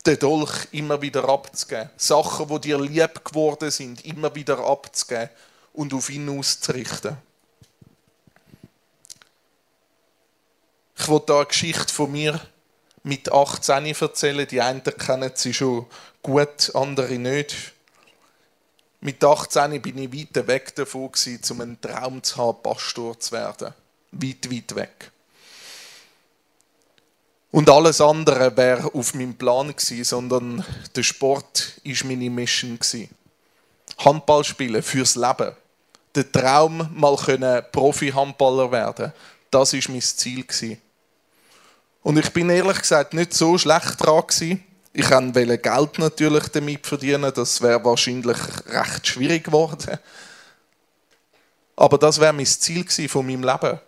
Den 0.05 0.19
Dolch 0.21 0.69
immer 0.71 1.03
wieder 1.03 1.29
abzugeben. 1.29 1.90
Sachen, 1.97 2.47
die 2.49 2.61
dir 2.61 2.81
lieb 2.81 3.25
geworden 3.25 3.71
sind, 3.73 4.05
immer 4.05 4.33
wieder 4.35 4.61
abzugeben 4.61 5.31
und 5.73 5.92
auf 5.92 6.09
ihn 6.11 6.29
auszurichten. 6.38 7.16
Ich 10.99 11.09
wollte 11.09 11.27
da 11.27 11.37
eine 11.38 11.47
Geschichte 11.47 11.92
von 11.92 12.12
mir 12.12 12.40
mit 13.07 13.33
18 13.33 13.87
erzählen. 13.87 14.47
Die 14.49 14.61
einen 14.61 14.83
kennen 14.83 15.31
sie 15.35 15.55
schon 15.55 15.87
gut, 16.23 16.73
andere 16.75 17.14
nicht. 17.14 17.73
Mit 19.01 19.23
18 19.23 19.81
bin 19.81 19.99
ich 19.99 20.12
weit 20.12 20.47
weg 20.49 20.75
davon, 20.75 21.11
um 21.51 21.61
einen 21.61 21.81
Traum 21.81 22.23
zu 22.23 22.37
haben, 22.37 22.62
Pastor 22.62 23.19
zu 23.19 23.33
werden. 23.33 23.73
Weit, 24.11 24.51
weit 24.51 24.75
weg. 24.75 25.11
Und 27.53 27.71
alles 27.71 28.01
andere 28.01 28.57
wäre 28.57 28.92
auf 28.92 29.14
meinem 29.14 29.37
Plan 29.37 29.69
gewesen, 29.69 30.03
sondern 30.03 30.64
der 30.97 31.03
Sport 31.05 31.81
ist 31.85 32.05
meine 32.05 32.29
Mission 32.29 32.77
gewesen. 32.77 33.09
Handball 33.99 34.42
spielen 34.42 34.83
fürs 34.83 35.14
Leben. 35.14 35.53
Der 36.14 36.33
Traum, 36.33 36.90
mal 36.92 37.16
Profi-Handballer 37.71 38.73
werden, 38.73 39.12
das 39.51 39.75
ist 39.75 39.88
mein 39.88 40.03
Ziel 40.03 40.42
gewesen. 40.42 40.83
Und 42.07 42.16
ich 42.19 42.33
bin 42.33 42.51
ehrlich 42.51 42.79
gesagt 42.79 43.14
nicht 43.14 43.35
so 43.35 43.59
schlecht 43.59 43.97
dran 43.99 44.25
gewesen. 44.25 44.62
Ich 44.92 45.11
wollte 45.11 45.59
Geld 45.59 45.99
natürlich 45.99 46.47
damit 46.51 46.87
verdienen, 46.87 47.33
das 47.35 47.61
wäre 47.61 47.85
wahrscheinlich 47.85 48.38
recht 48.66 49.09
schwierig 49.09 49.42
geworden. 49.42 49.99
Aber 51.75 51.99
das 51.99 52.21
wäre 52.21 52.33
mein 52.33 52.47
Ziel 52.47 52.87
von 53.09 53.27
meinem 53.27 53.42
Leben. 53.42 53.81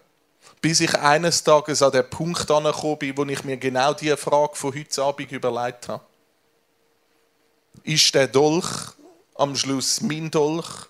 Bis 0.61 0.81
ich 0.81 0.93
eines 0.97 1.45
Tages 1.45 1.81
an 1.81 1.93
den 1.93 2.11
Punkt 2.11 2.51
angekommen 2.51 2.99
bin, 2.99 3.17
wo 3.17 3.25
ich 3.25 3.45
mir 3.45 3.57
genau 3.57 3.95
diese 3.95 4.17
Frage 4.17 4.57
von 4.57 4.75
heute 4.75 5.01
Abend 5.01 5.31
überlegt 5.31 5.87
habe. 5.87 6.03
Ist 7.85 8.13
der 8.17 8.27
Dolch 8.27 8.97
am 9.37 9.55
Schluss 9.55 10.01
mein 10.01 10.29
Dolch, 10.29 10.89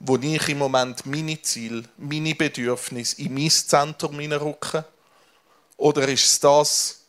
wo 0.00 0.16
ich 0.16 0.48
im 0.48 0.58
Moment 0.58 1.06
meine 1.06 1.40
Ziele, 1.40 1.84
meine 1.98 2.34
Bedürfnisse 2.34 3.22
in 3.22 3.32
mein 3.34 3.48
Zentrum 3.48 4.18
rücke? 4.18 4.86
Oder 5.76 6.08
ist 6.08 6.24
es 6.24 6.40
das, 6.40 7.00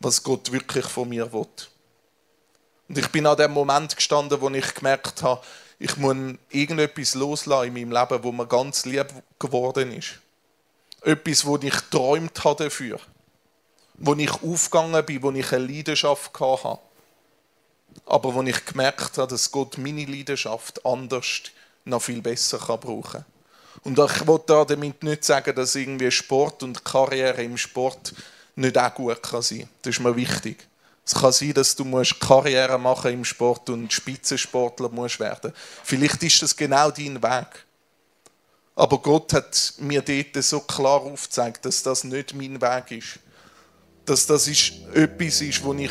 was 0.00 0.22
Gott 0.22 0.52
wirklich 0.52 0.86
von 0.86 1.08
mir 1.08 1.32
will? 1.32 1.46
Und 2.88 2.98
ich 2.98 3.08
bin 3.08 3.26
an 3.26 3.36
dem 3.36 3.52
Moment 3.52 3.94
gestanden, 3.94 4.40
wo 4.40 4.48
ich 4.50 4.74
gemerkt 4.74 5.22
habe, 5.22 5.42
ich 5.78 5.96
muss 5.96 6.16
irgendetwas 6.50 7.14
loslassen 7.14 7.68
in 7.68 7.74
meinem 7.74 7.92
Leben, 7.92 8.24
wo 8.24 8.32
mir 8.32 8.46
ganz 8.46 8.84
lieb 8.84 9.08
geworden 9.38 9.92
ist. 9.92 10.18
Etwas, 11.02 11.44
wo 11.44 11.56
ich 11.56 11.74
träumt 11.90 12.44
habe 12.44 12.64
dafür. 12.64 12.98
Wo 13.94 14.14
ich 14.14 14.32
aufgegangen 14.42 15.04
bin, 15.04 15.22
wo 15.22 15.30
ich 15.30 15.52
eine 15.52 15.66
Leidenschaft 15.66 16.32
hatte. 16.40 16.78
Aber 18.06 18.34
wo 18.34 18.42
ich 18.42 18.64
gemerkt 18.64 19.18
habe, 19.18 19.28
dass 19.28 19.50
Gott 19.52 19.78
meine 19.78 20.04
Leidenschaft 20.04 20.84
anders 20.84 21.42
noch 21.84 22.02
viel 22.02 22.22
besser 22.22 22.58
brauchen 22.58 23.02
kann. 23.02 23.24
Und 23.84 23.98
ich 23.98 24.26
wollte 24.26 24.64
damit 24.68 25.02
nicht 25.02 25.24
sagen, 25.24 25.54
dass 25.54 25.74
irgendwie 25.74 26.10
Sport 26.10 26.62
und 26.62 26.84
Karriere 26.84 27.42
im 27.42 27.56
Sport 27.56 28.14
nicht 28.56 28.76
auch 28.76 28.94
gut 28.94 29.22
kann 29.22 29.42
sein 29.42 29.60
kann. 29.60 29.68
Das 29.82 29.94
ist 29.94 30.00
mir 30.00 30.16
wichtig. 30.16 30.66
Es 31.06 31.14
kann 31.14 31.32
sein, 31.32 31.54
dass 31.54 31.74
du 31.74 31.84
Karriere 32.20 32.78
machen 32.78 33.12
im 33.12 33.24
Sport 33.24 33.70
und 33.70 33.90
Spitzensportler 33.90 34.90
musst 34.90 35.20
werden. 35.20 35.54
Vielleicht 35.82 36.22
ist 36.22 36.42
das 36.42 36.54
genau 36.54 36.90
dein 36.90 37.22
Weg. 37.22 37.64
Aber 38.76 38.98
Gott 38.98 39.32
hat 39.32 39.74
mir 39.78 40.02
dort 40.02 40.44
so 40.44 40.60
klar 40.60 41.00
aufgezeigt, 41.00 41.64
dass 41.64 41.82
das 41.82 42.04
nicht 42.04 42.34
mein 42.34 42.60
Weg 42.60 42.90
ist. 42.90 43.18
Dass 44.04 44.26
das 44.26 44.46
ist 44.46 44.72
etwas 44.94 45.40
ist, 45.40 45.64
wo 45.64 45.72
ich 45.74 45.90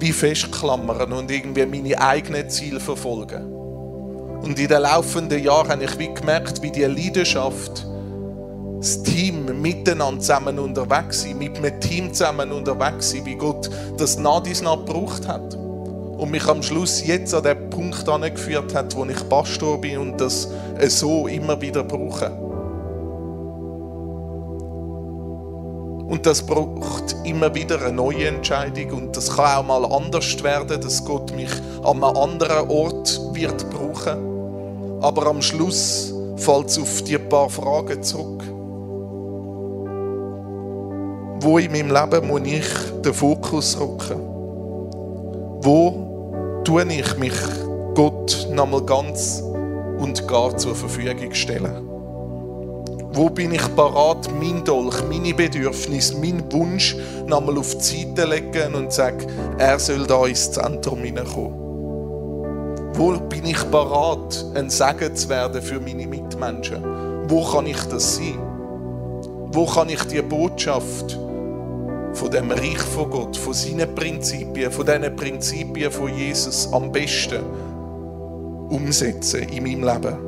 wie 0.00 0.12
festklammern 0.12 1.12
und 1.12 1.30
irgendwie 1.30 1.64
meine 1.64 2.00
eigenen 2.00 2.50
Ziele 2.50 2.80
verfolgen. 2.80 3.57
Und 4.48 4.58
in 4.58 4.66
den 4.66 4.80
laufenden 4.80 5.44
Jahren 5.44 5.68
habe 5.72 5.84
ich 5.84 5.98
wie 5.98 6.14
gemerkt, 6.14 6.62
wie 6.62 6.70
die 6.70 6.84
Leidenschaft, 6.84 7.86
das 8.78 9.02
Team 9.02 9.60
miteinander 9.60 10.22
zusammen 10.22 10.58
unterwegs 10.58 11.20
sind, 11.20 11.38
mit 11.38 11.58
einem 11.58 11.78
Team 11.80 12.14
zusammen 12.14 12.50
unterwegs 12.50 13.10
sind, 13.10 13.26
wie 13.26 13.34
Gott 13.34 13.68
das 13.98 14.18
nach 14.18 14.42
gebraucht 14.42 15.28
hat. 15.28 15.54
Und 15.54 16.30
mich 16.30 16.46
am 16.46 16.62
Schluss 16.62 17.06
jetzt 17.06 17.34
an 17.34 17.42
den 17.42 17.68
Punkt 17.68 18.08
angeführt 18.08 18.74
hat, 18.74 18.96
wo 18.96 19.04
ich 19.04 19.28
Pastor 19.28 19.82
bin 19.82 19.98
und 19.98 20.18
das 20.18 20.48
so 20.88 21.26
immer 21.26 21.60
wieder 21.60 21.84
brauche. 21.84 22.30
Und 26.08 26.24
das 26.24 26.40
braucht 26.40 27.16
immer 27.24 27.54
wieder 27.54 27.82
eine 27.82 27.92
neue 27.92 28.28
Entscheidung 28.28 28.92
und 28.92 29.14
das 29.14 29.36
kann 29.36 29.58
auch 29.58 29.66
mal 29.66 29.84
anders 29.84 30.42
werden, 30.42 30.80
dass 30.80 31.04
Gott 31.04 31.36
mich 31.36 31.50
an 31.84 32.02
einem 32.02 32.16
anderen 32.16 32.70
Ort 32.70 33.20
wird 33.34 33.68
brauchen. 33.68 34.37
Aber 35.00 35.26
am 35.26 35.40
Schluss 35.40 36.12
fällt 36.36 36.66
es 36.68 36.78
auf 36.78 37.02
die 37.02 37.18
paar 37.18 37.48
Fragen 37.48 38.02
zurück. 38.02 38.42
Wo 41.40 41.58
in 41.58 41.70
meinem 41.70 41.92
Leben 41.92 42.26
muss 42.26 42.40
ich 42.44 42.66
den 43.04 43.14
Fokus 43.14 43.78
rücken? 43.78 44.20
Wo 45.62 46.62
tue 46.64 46.84
ich 46.92 47.16
mich 47.16 47.34
Gott 47.94 48.48
nochmal 48.52 48.82
ganz 48.82 49.42
und 49.98 50.26
gar 50.26 50.56
zur 50.56 50.74
Verfügung 50.74 51.32
stellen? 51.32 51.88
Wo 53.12 53.30
bin 53.30 53.52
ich 53.52 53.74
parat, 53.76 54.28
mein 54.38 54.64
Dolch, 54.64 55.02
meine 55.08 55.32
Bedürfnisse, 55.32 56.18
mein 56.18 56.42
Wunsch 56.52 56.96
nochmal 57.26 57.58
auf 57.58 57.74
die 57.76 58.04
Seite 58.04 58.24
legen 58.28 58.74
und 58.74 58.92
sagen, 58.92 59.26
er 59.58 59.78
soll 59.78 60.06
da 60.06 60.26
ins 60.26 60.50
Zentrum 60.52 60.98
hineinkommen? 60.98 61.67
Wo 62.98 63.12
bin 63.12 63.46
ich 63.46 63.70
parat, 63.70 64.44
ein 64.56 64.68
Segen 64.68 65.14
zu 65.14 65.28
werden 65.28 65.62
für 65.62 65.78
meine 65.78 66.04
Mitmenschen? 66.04 66.82
Wo 67.28 67.44
kann 67.44 67.66
ich 67.66 67.80
das 67.84 68.16
sein? 68.16 68.36
Wo 69.52 69.66
kann 69.66 69.88
ich 69.88 70.02
die 70.02 70.20
Botschaft 70.20 71.16
von 72.12 72.30
dem 72.32 72.50
Reich 72.50 72.78
von 72.78 73.08
Gott, 73.08 73.36
von 73.36 73.54
seinen 73.54 73.94
Prinzipien, 73.94 74.72
von 74.72 74.84
diesen 74.84 75.14
Prinzipien 75.14 75.92
von 75.92 76.12
Jesus 76.12 76.72
am 76.72 76.90
besten 76.90 77.38
umsetzen 78.68 79.44
in 79.44 79.62
meinem 79.62 79.84
Leben? 79.84 80.18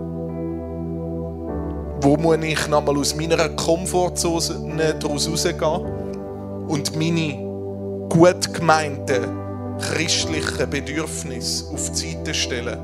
Wo 2.03 2.17
muss 2.17 2.39
ich 2.41 2.69
nochmal 2.69 2.99
aus 2.99 3.17
meiner 3.17 3.49
Komfortzone 3.49 4.95
daraus 5.01 5.29
rausgehen 5.29 6.67
und 6.69 6.95
meine 6.95 8.07
gut 8.11 8.55
gemeinten 8.55 9.50
christlichen 9.81 10.71
Bedürfnisse 10.71 11.73
auf 11.73 11.91
die 11.91 12.13
Seite 12.13 12.35
stellen 12.35 12.79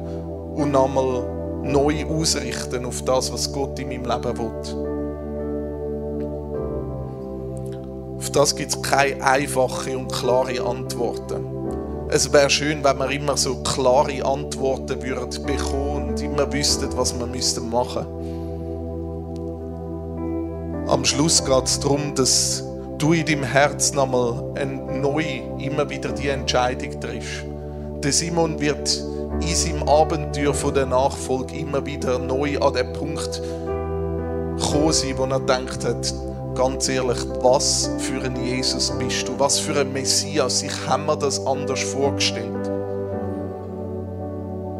und 0.55 0.71
nochmal 0.73 1.63
neu 1.63 2.05
ausrichten 2.07 2.85
auf 2.85 3.03
das, 3.05 3.33
was 3.33 3.53
Gott 3.53 3.79
in 3.79 3.89
meinem 3.89 4.05
Leben 4.05 4.39
will. 4.39 4.51
Auf 8.17 8.31
das 8.31 8.57
gibt 8.57 8.75
es 8.75 8.83
keine 8.83 9.23
einfachen 9.23 9.97
und 9.97 10.13
klare 10.13 10.61
Antworten. 10.65 11.47
Es 12.09 12.33
wäre 12.33 12.51
schön, 12.51 12.85
wenn 12.85 12.99
wir 12.99 13.11
immer 13.11 13.37
so 13.37 13.57
klare 13.63 14.25
Antworten 14.25 15.03
würden 15.03 15.43
bekommen 15.45 16.11
und 16.11 16.23
immer 16.23 16.53
wüssten, 16.53 16.89
was 16.97 17.19
wir 17.19 17.27
machen 17.27 17.33
müssten 17.33 17.71
am 20.89 21.05
Schluss 21.05 21.45
geht 21.45 21.65
es 21.65 21.81
darum, 21.81 22.15
dass 22.15 22.63
du 22.99 23.13
in 23.13 23.27
deinem 23.27 23.45
Herz 23.45 23.93
nochmal 23.93 24.43
neu 25.01 25.43
immer 25.59 25.89
wieder 25.89 26.11
die 26.13 26.29
Entscheidung 26.29 27.01
triffst. 27.01 27.45
Der 28.03 28.13
Simon 28.13 28.61
wird 28.61 29.03
in 29.41 29.55
seinem 29.55 29.83
Abenteuer 29.89 30.55
von 30.55 30.75
der 30.75 30.87
Nachfolge 30.87 31.57
immer 31.57 31.85
wieder 31.85 32.19
neu 32.19 32.59
an 32.59 32.75
den 32.75 32.93
Punkt 32.93 33.43
kommen 34.61 34.93
sein, 34.93 35.19
wo 35.19 35.25
er 35.25 35.41
denkt 35.41 35.85
hat, 35.85 36.15
ganz 36.55 36.89
ehrlich, 36.89 37.19
was 37.43 37.91
für 37.99 38.23
ein 38.23 38.37
Jesus 38.43 38.91
bist 38.99 39.29
du? 39.29 39.39
Was 39.39 39.59
für 39.59 39.79
ein 39.79 39.93
Messias? 39.93 40.63
Ich 40.63 40.87
habe 40.87 41.03
mir 41.03 41.17
das 41.17 41.45
anders 41.47 41.83
vorgestellt. 41.83 42.71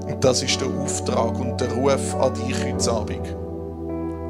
Und 0.07 0.25
das 0.25 0.43
ist 0.43 0.61
der 0.61 0.69
Auftrag 0.69 1.39
und 1.39 1.61
der 1.61 1.73
Ruf 1.73 2.15
an 2.15 2.33
dich 2.35 2.65
heute 2.65 2.91
Abend 2.91 3.37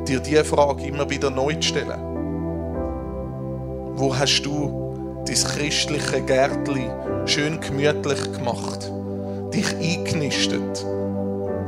dir 0.09 0.20
diese 0.20 0.44
Frage 0.44 0.87
immer 0.87 1.09
wieder 1.11 1.31
neu 1.31 1.55
zu 1.55 1.62
stellen. 1.62 2.06
Wo 3.97 4.15
hast 4.15 4.43
du 4.43 5.25
dein 5.27 5.35
christliche 5.35 6.21
Gärtli 6.21 6.91
schön 7.25 7.59
gemütlich 7.61 8.31
gemacht, 8.31 8.93
dich 9.55 9.75
eingenistet 9.75 10.85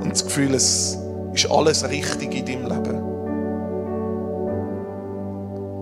und 0.02 0.10
das 0.12 0.24
Gefühl, 0.26 0.54
es 0.54 0.98
ist 1.32 1.50
alles 1.50 1.88
richtig 1.88 2.34
in 2.34 2.44
deinem 2.44 2.66
Leben. 2.68 3.02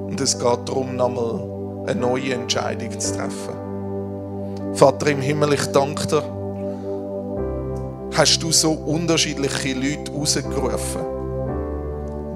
Und 0.06 0.20
es 0.20 0.38
geht 0.38 0.68
darum, 0.68 0.94
nochmal 0.94 1.88
eine 1.88 2.00
neue 2.00 2.34
Entscheidung 2.34 2.98
zu 2.98 3.16
treffen. 3.16 4.74
Vater 4.74 5.08
im 5.08 5.20
Himmel, 5.20 5.54
ich 5.54 5.66
danke 5.66 6.06
dir, 6.06 6.22
hast 8.16 8.40
du 8.40 8.52
so 8.52 8.70
unterschiedliche 8.70 9.74
Leute 9.74 10.12
rausgerufen 10.12 11.15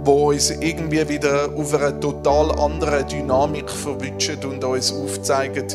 wo 0.05 0.31
uns 0.31 0.51
irgendwie 0.51 1.09
wieder 1.09 1.51
auf 1.57 1.75
eine 1.75 1.99
total 2.01 2.53
andere 2.59 3.05
Dynamik 3.05 3.71
verwünschen 3.71 4.39
und 4.45 4.65
uns 4.65 4.93
aufzeigen, 4.93 5.67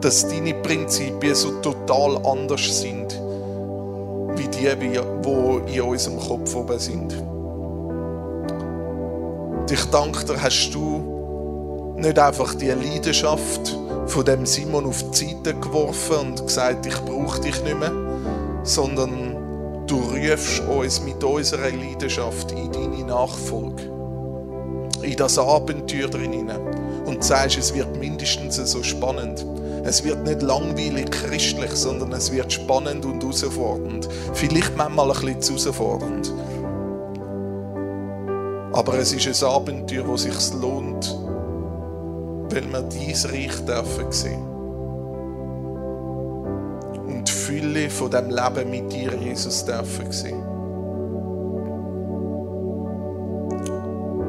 dass 0.00 0.28
deine 0.28 0.54
Prinzipien 0.54 1.34
so 1.34 1.50
total 1.60 2.18
anders 2.24 2.80
sind, 2.80 3.20
wie 4.36 4.48
die, 4.48 4.68
die 4.76 5.74
in 5.74 5.82
unserem 5.82 6.18
Kopf 6.18 6.54
oben 6.54 6.78
sind. 6.78 7.14
Ich 9.70 9.84
danke 9.86 10.24
dir, 10.24 10.42
hast 10.42 10.70
du 10.72 11.94
nicht 11.96 12.18
einfach 12.18 12.54
die 12.54 12.68
Leidenschaft 12.68 13.76
von 14.06 14.24
dem 14.24 14.46
Simon 14.46 14.86
auf 14.86 15.04
die 15.10 15.26
Seite 15.26 15.54
geworfen 15.54 16.16
und 16.20 16.46
gesagt, 16.46 16.86
ich 16.86 16.96
brauche 17.04 17.40
dich 17.40 17.62
nicht 17.62 17.78
mehr, 17.78 17.92
sondern 18.62 19.27
Du 19.88 20.00
rufst 20.00 20.60
uns 20.68 21.00
mit 21.00 21.24
unserer 21.24 21.70
Leidenschaft 21.70 22.52
in 22.52 22.70
deine 22.70 23.04
Nachfolge, 23.04 23.84
in 25.02 25.16
das 25.16 25.38
Abenteuer 25.38 26.08
drin. 26.08 26.50
und 27.06 27.24
sagst, 27.24 27.56
es 27.56 27.74
wird 27.74 27.96
mindestens 27.96 28.56
so 28.56 28.82
spannend. 28.82 29.46
Es 29.84 30.04
wird 30.04 30.26
nicht 30.26 30.42
langweilig 30.42 31.10
christlich, 31.10 31.70
sondern 31.70 32.12
es 32.12 32.30
wird 32.30 32.52
spannend 32.52 33.06
und 33.06 33.22
herausfordernd. 33.22 34.08
Vielleicht 34.34 34.76
manchmal 34.76 35.10
ein 35.10 35.36
bisschen 35.36 35.40
zu 35.40 35.52
herausfordernd. 35.54 36.32
Aber 38.74 38.98
es 38.98 39.12
ist 39.14 39.42
ein 39.42 39.48
Abenteuer, 39.48 40.04
das 40.04 40.22
sich 40.22 40.60
lohnt, 40.60 41.18
weil 42.50 42.70
wir 42.70 42.82
dies 42.82 43.26
Reich 43.26 43.64
dürfen 43.64 44.12
sehen. 44.12 44.57
Fülle 47.48 47.88
von 47.88 48.10
dem 48.10 48.28
Leben 48.28 48.70
mit 48.70 48.92
dir, 48.92 49.10
Jesus, 49.14 49.64
dürfen 49.64 50.12
sehen. 50.12 50.42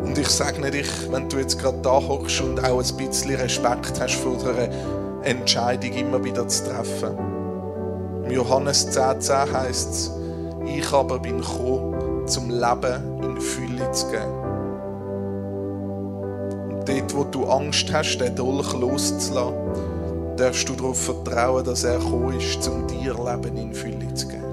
Und 0.06 0.18
ich 0.18 0.30
segne 0.30 0.72
dich, 0.72 0.88
wenn 1.12 1.28
du 1.28 1.38
jetzt 1.38 1.60
gerade 1.60 1.80
da 1.82 2.02
hockst 2.02 2.40
und 2.40 2.64
auch 2.64 2.82
ein 2.82 2.98
bisschen 2.98 3.36
Respekt 3.36 4.00
hast 4.00 4.16
vor 4.16 4.38
der 4.38 4.70
Entscheidung 5.24 5.92
immer 5.92 6.24
wieder 6.24 6.48
zu 6.48 6.64
treffen. 6.64 7.18
Im 8.24 8.32
Johannes 8.32 8.88
10,10 8.88 9.20
10 9.20 9.54
heißt 9.54 9.92
es, 9.92 10.12
ich 10.66 10.94
aber 10.94 11.20
bin 11.20 11.42
gekommen, 11.42 12.26
zum 12.26 12.50
Leben 12.50 13.22
in 13.22 13.42
Fülle 13.42 13.92
zu 13.92 14.12
geben. 14.12 14.34
Und 16.70 16.88
dort, 16.88 17.18
wo 17.18 17.26
du 17.26 17.46
Angst 17.48 17.92
hast, 17.92 18.18
den 18.20 18.34
Dolch 18.34 18.72
loszulassen, 18.80 19.89
darfst 20.40 20.70
du 20.70 20.74
darauf 20.74 21.00
vertrauen, 21.00 21.66
dass 21.66 21.84
er 21.84 22.00
gekommen 22.00 22.38
ist, 22.38 22.68
um 22.68 22.88
dir 22.88 23.14
Leben 23.14 23.58
in 23.58 23.74
Fülle 23.74 24.14
zu 24.14 24.28
geben. 24.28 24.50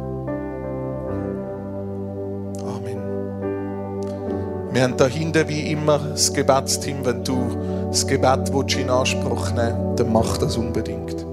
Wir 4.72 4.82
haben 4.82 4.96
da 4.98 5.06
hinten 5.06 5.48
wie 5.48 5.72
immer 5.72 5.98
das 5.98 6.34
Gebetsteam. 6.34 6.98
Wenn 7.02 7.24
du 7.24 7.88
das 7.88 8.06
Gebet 8.06 8.50
in 8.76 8.90
Anspruch 8.90 9.50
nehmen 9.52 9.86
willst, 9.86 10.00
dann 10.00 10.12
mach 10.12 10.36
das 10.36 10.58
unbedingt. 10.58 11.26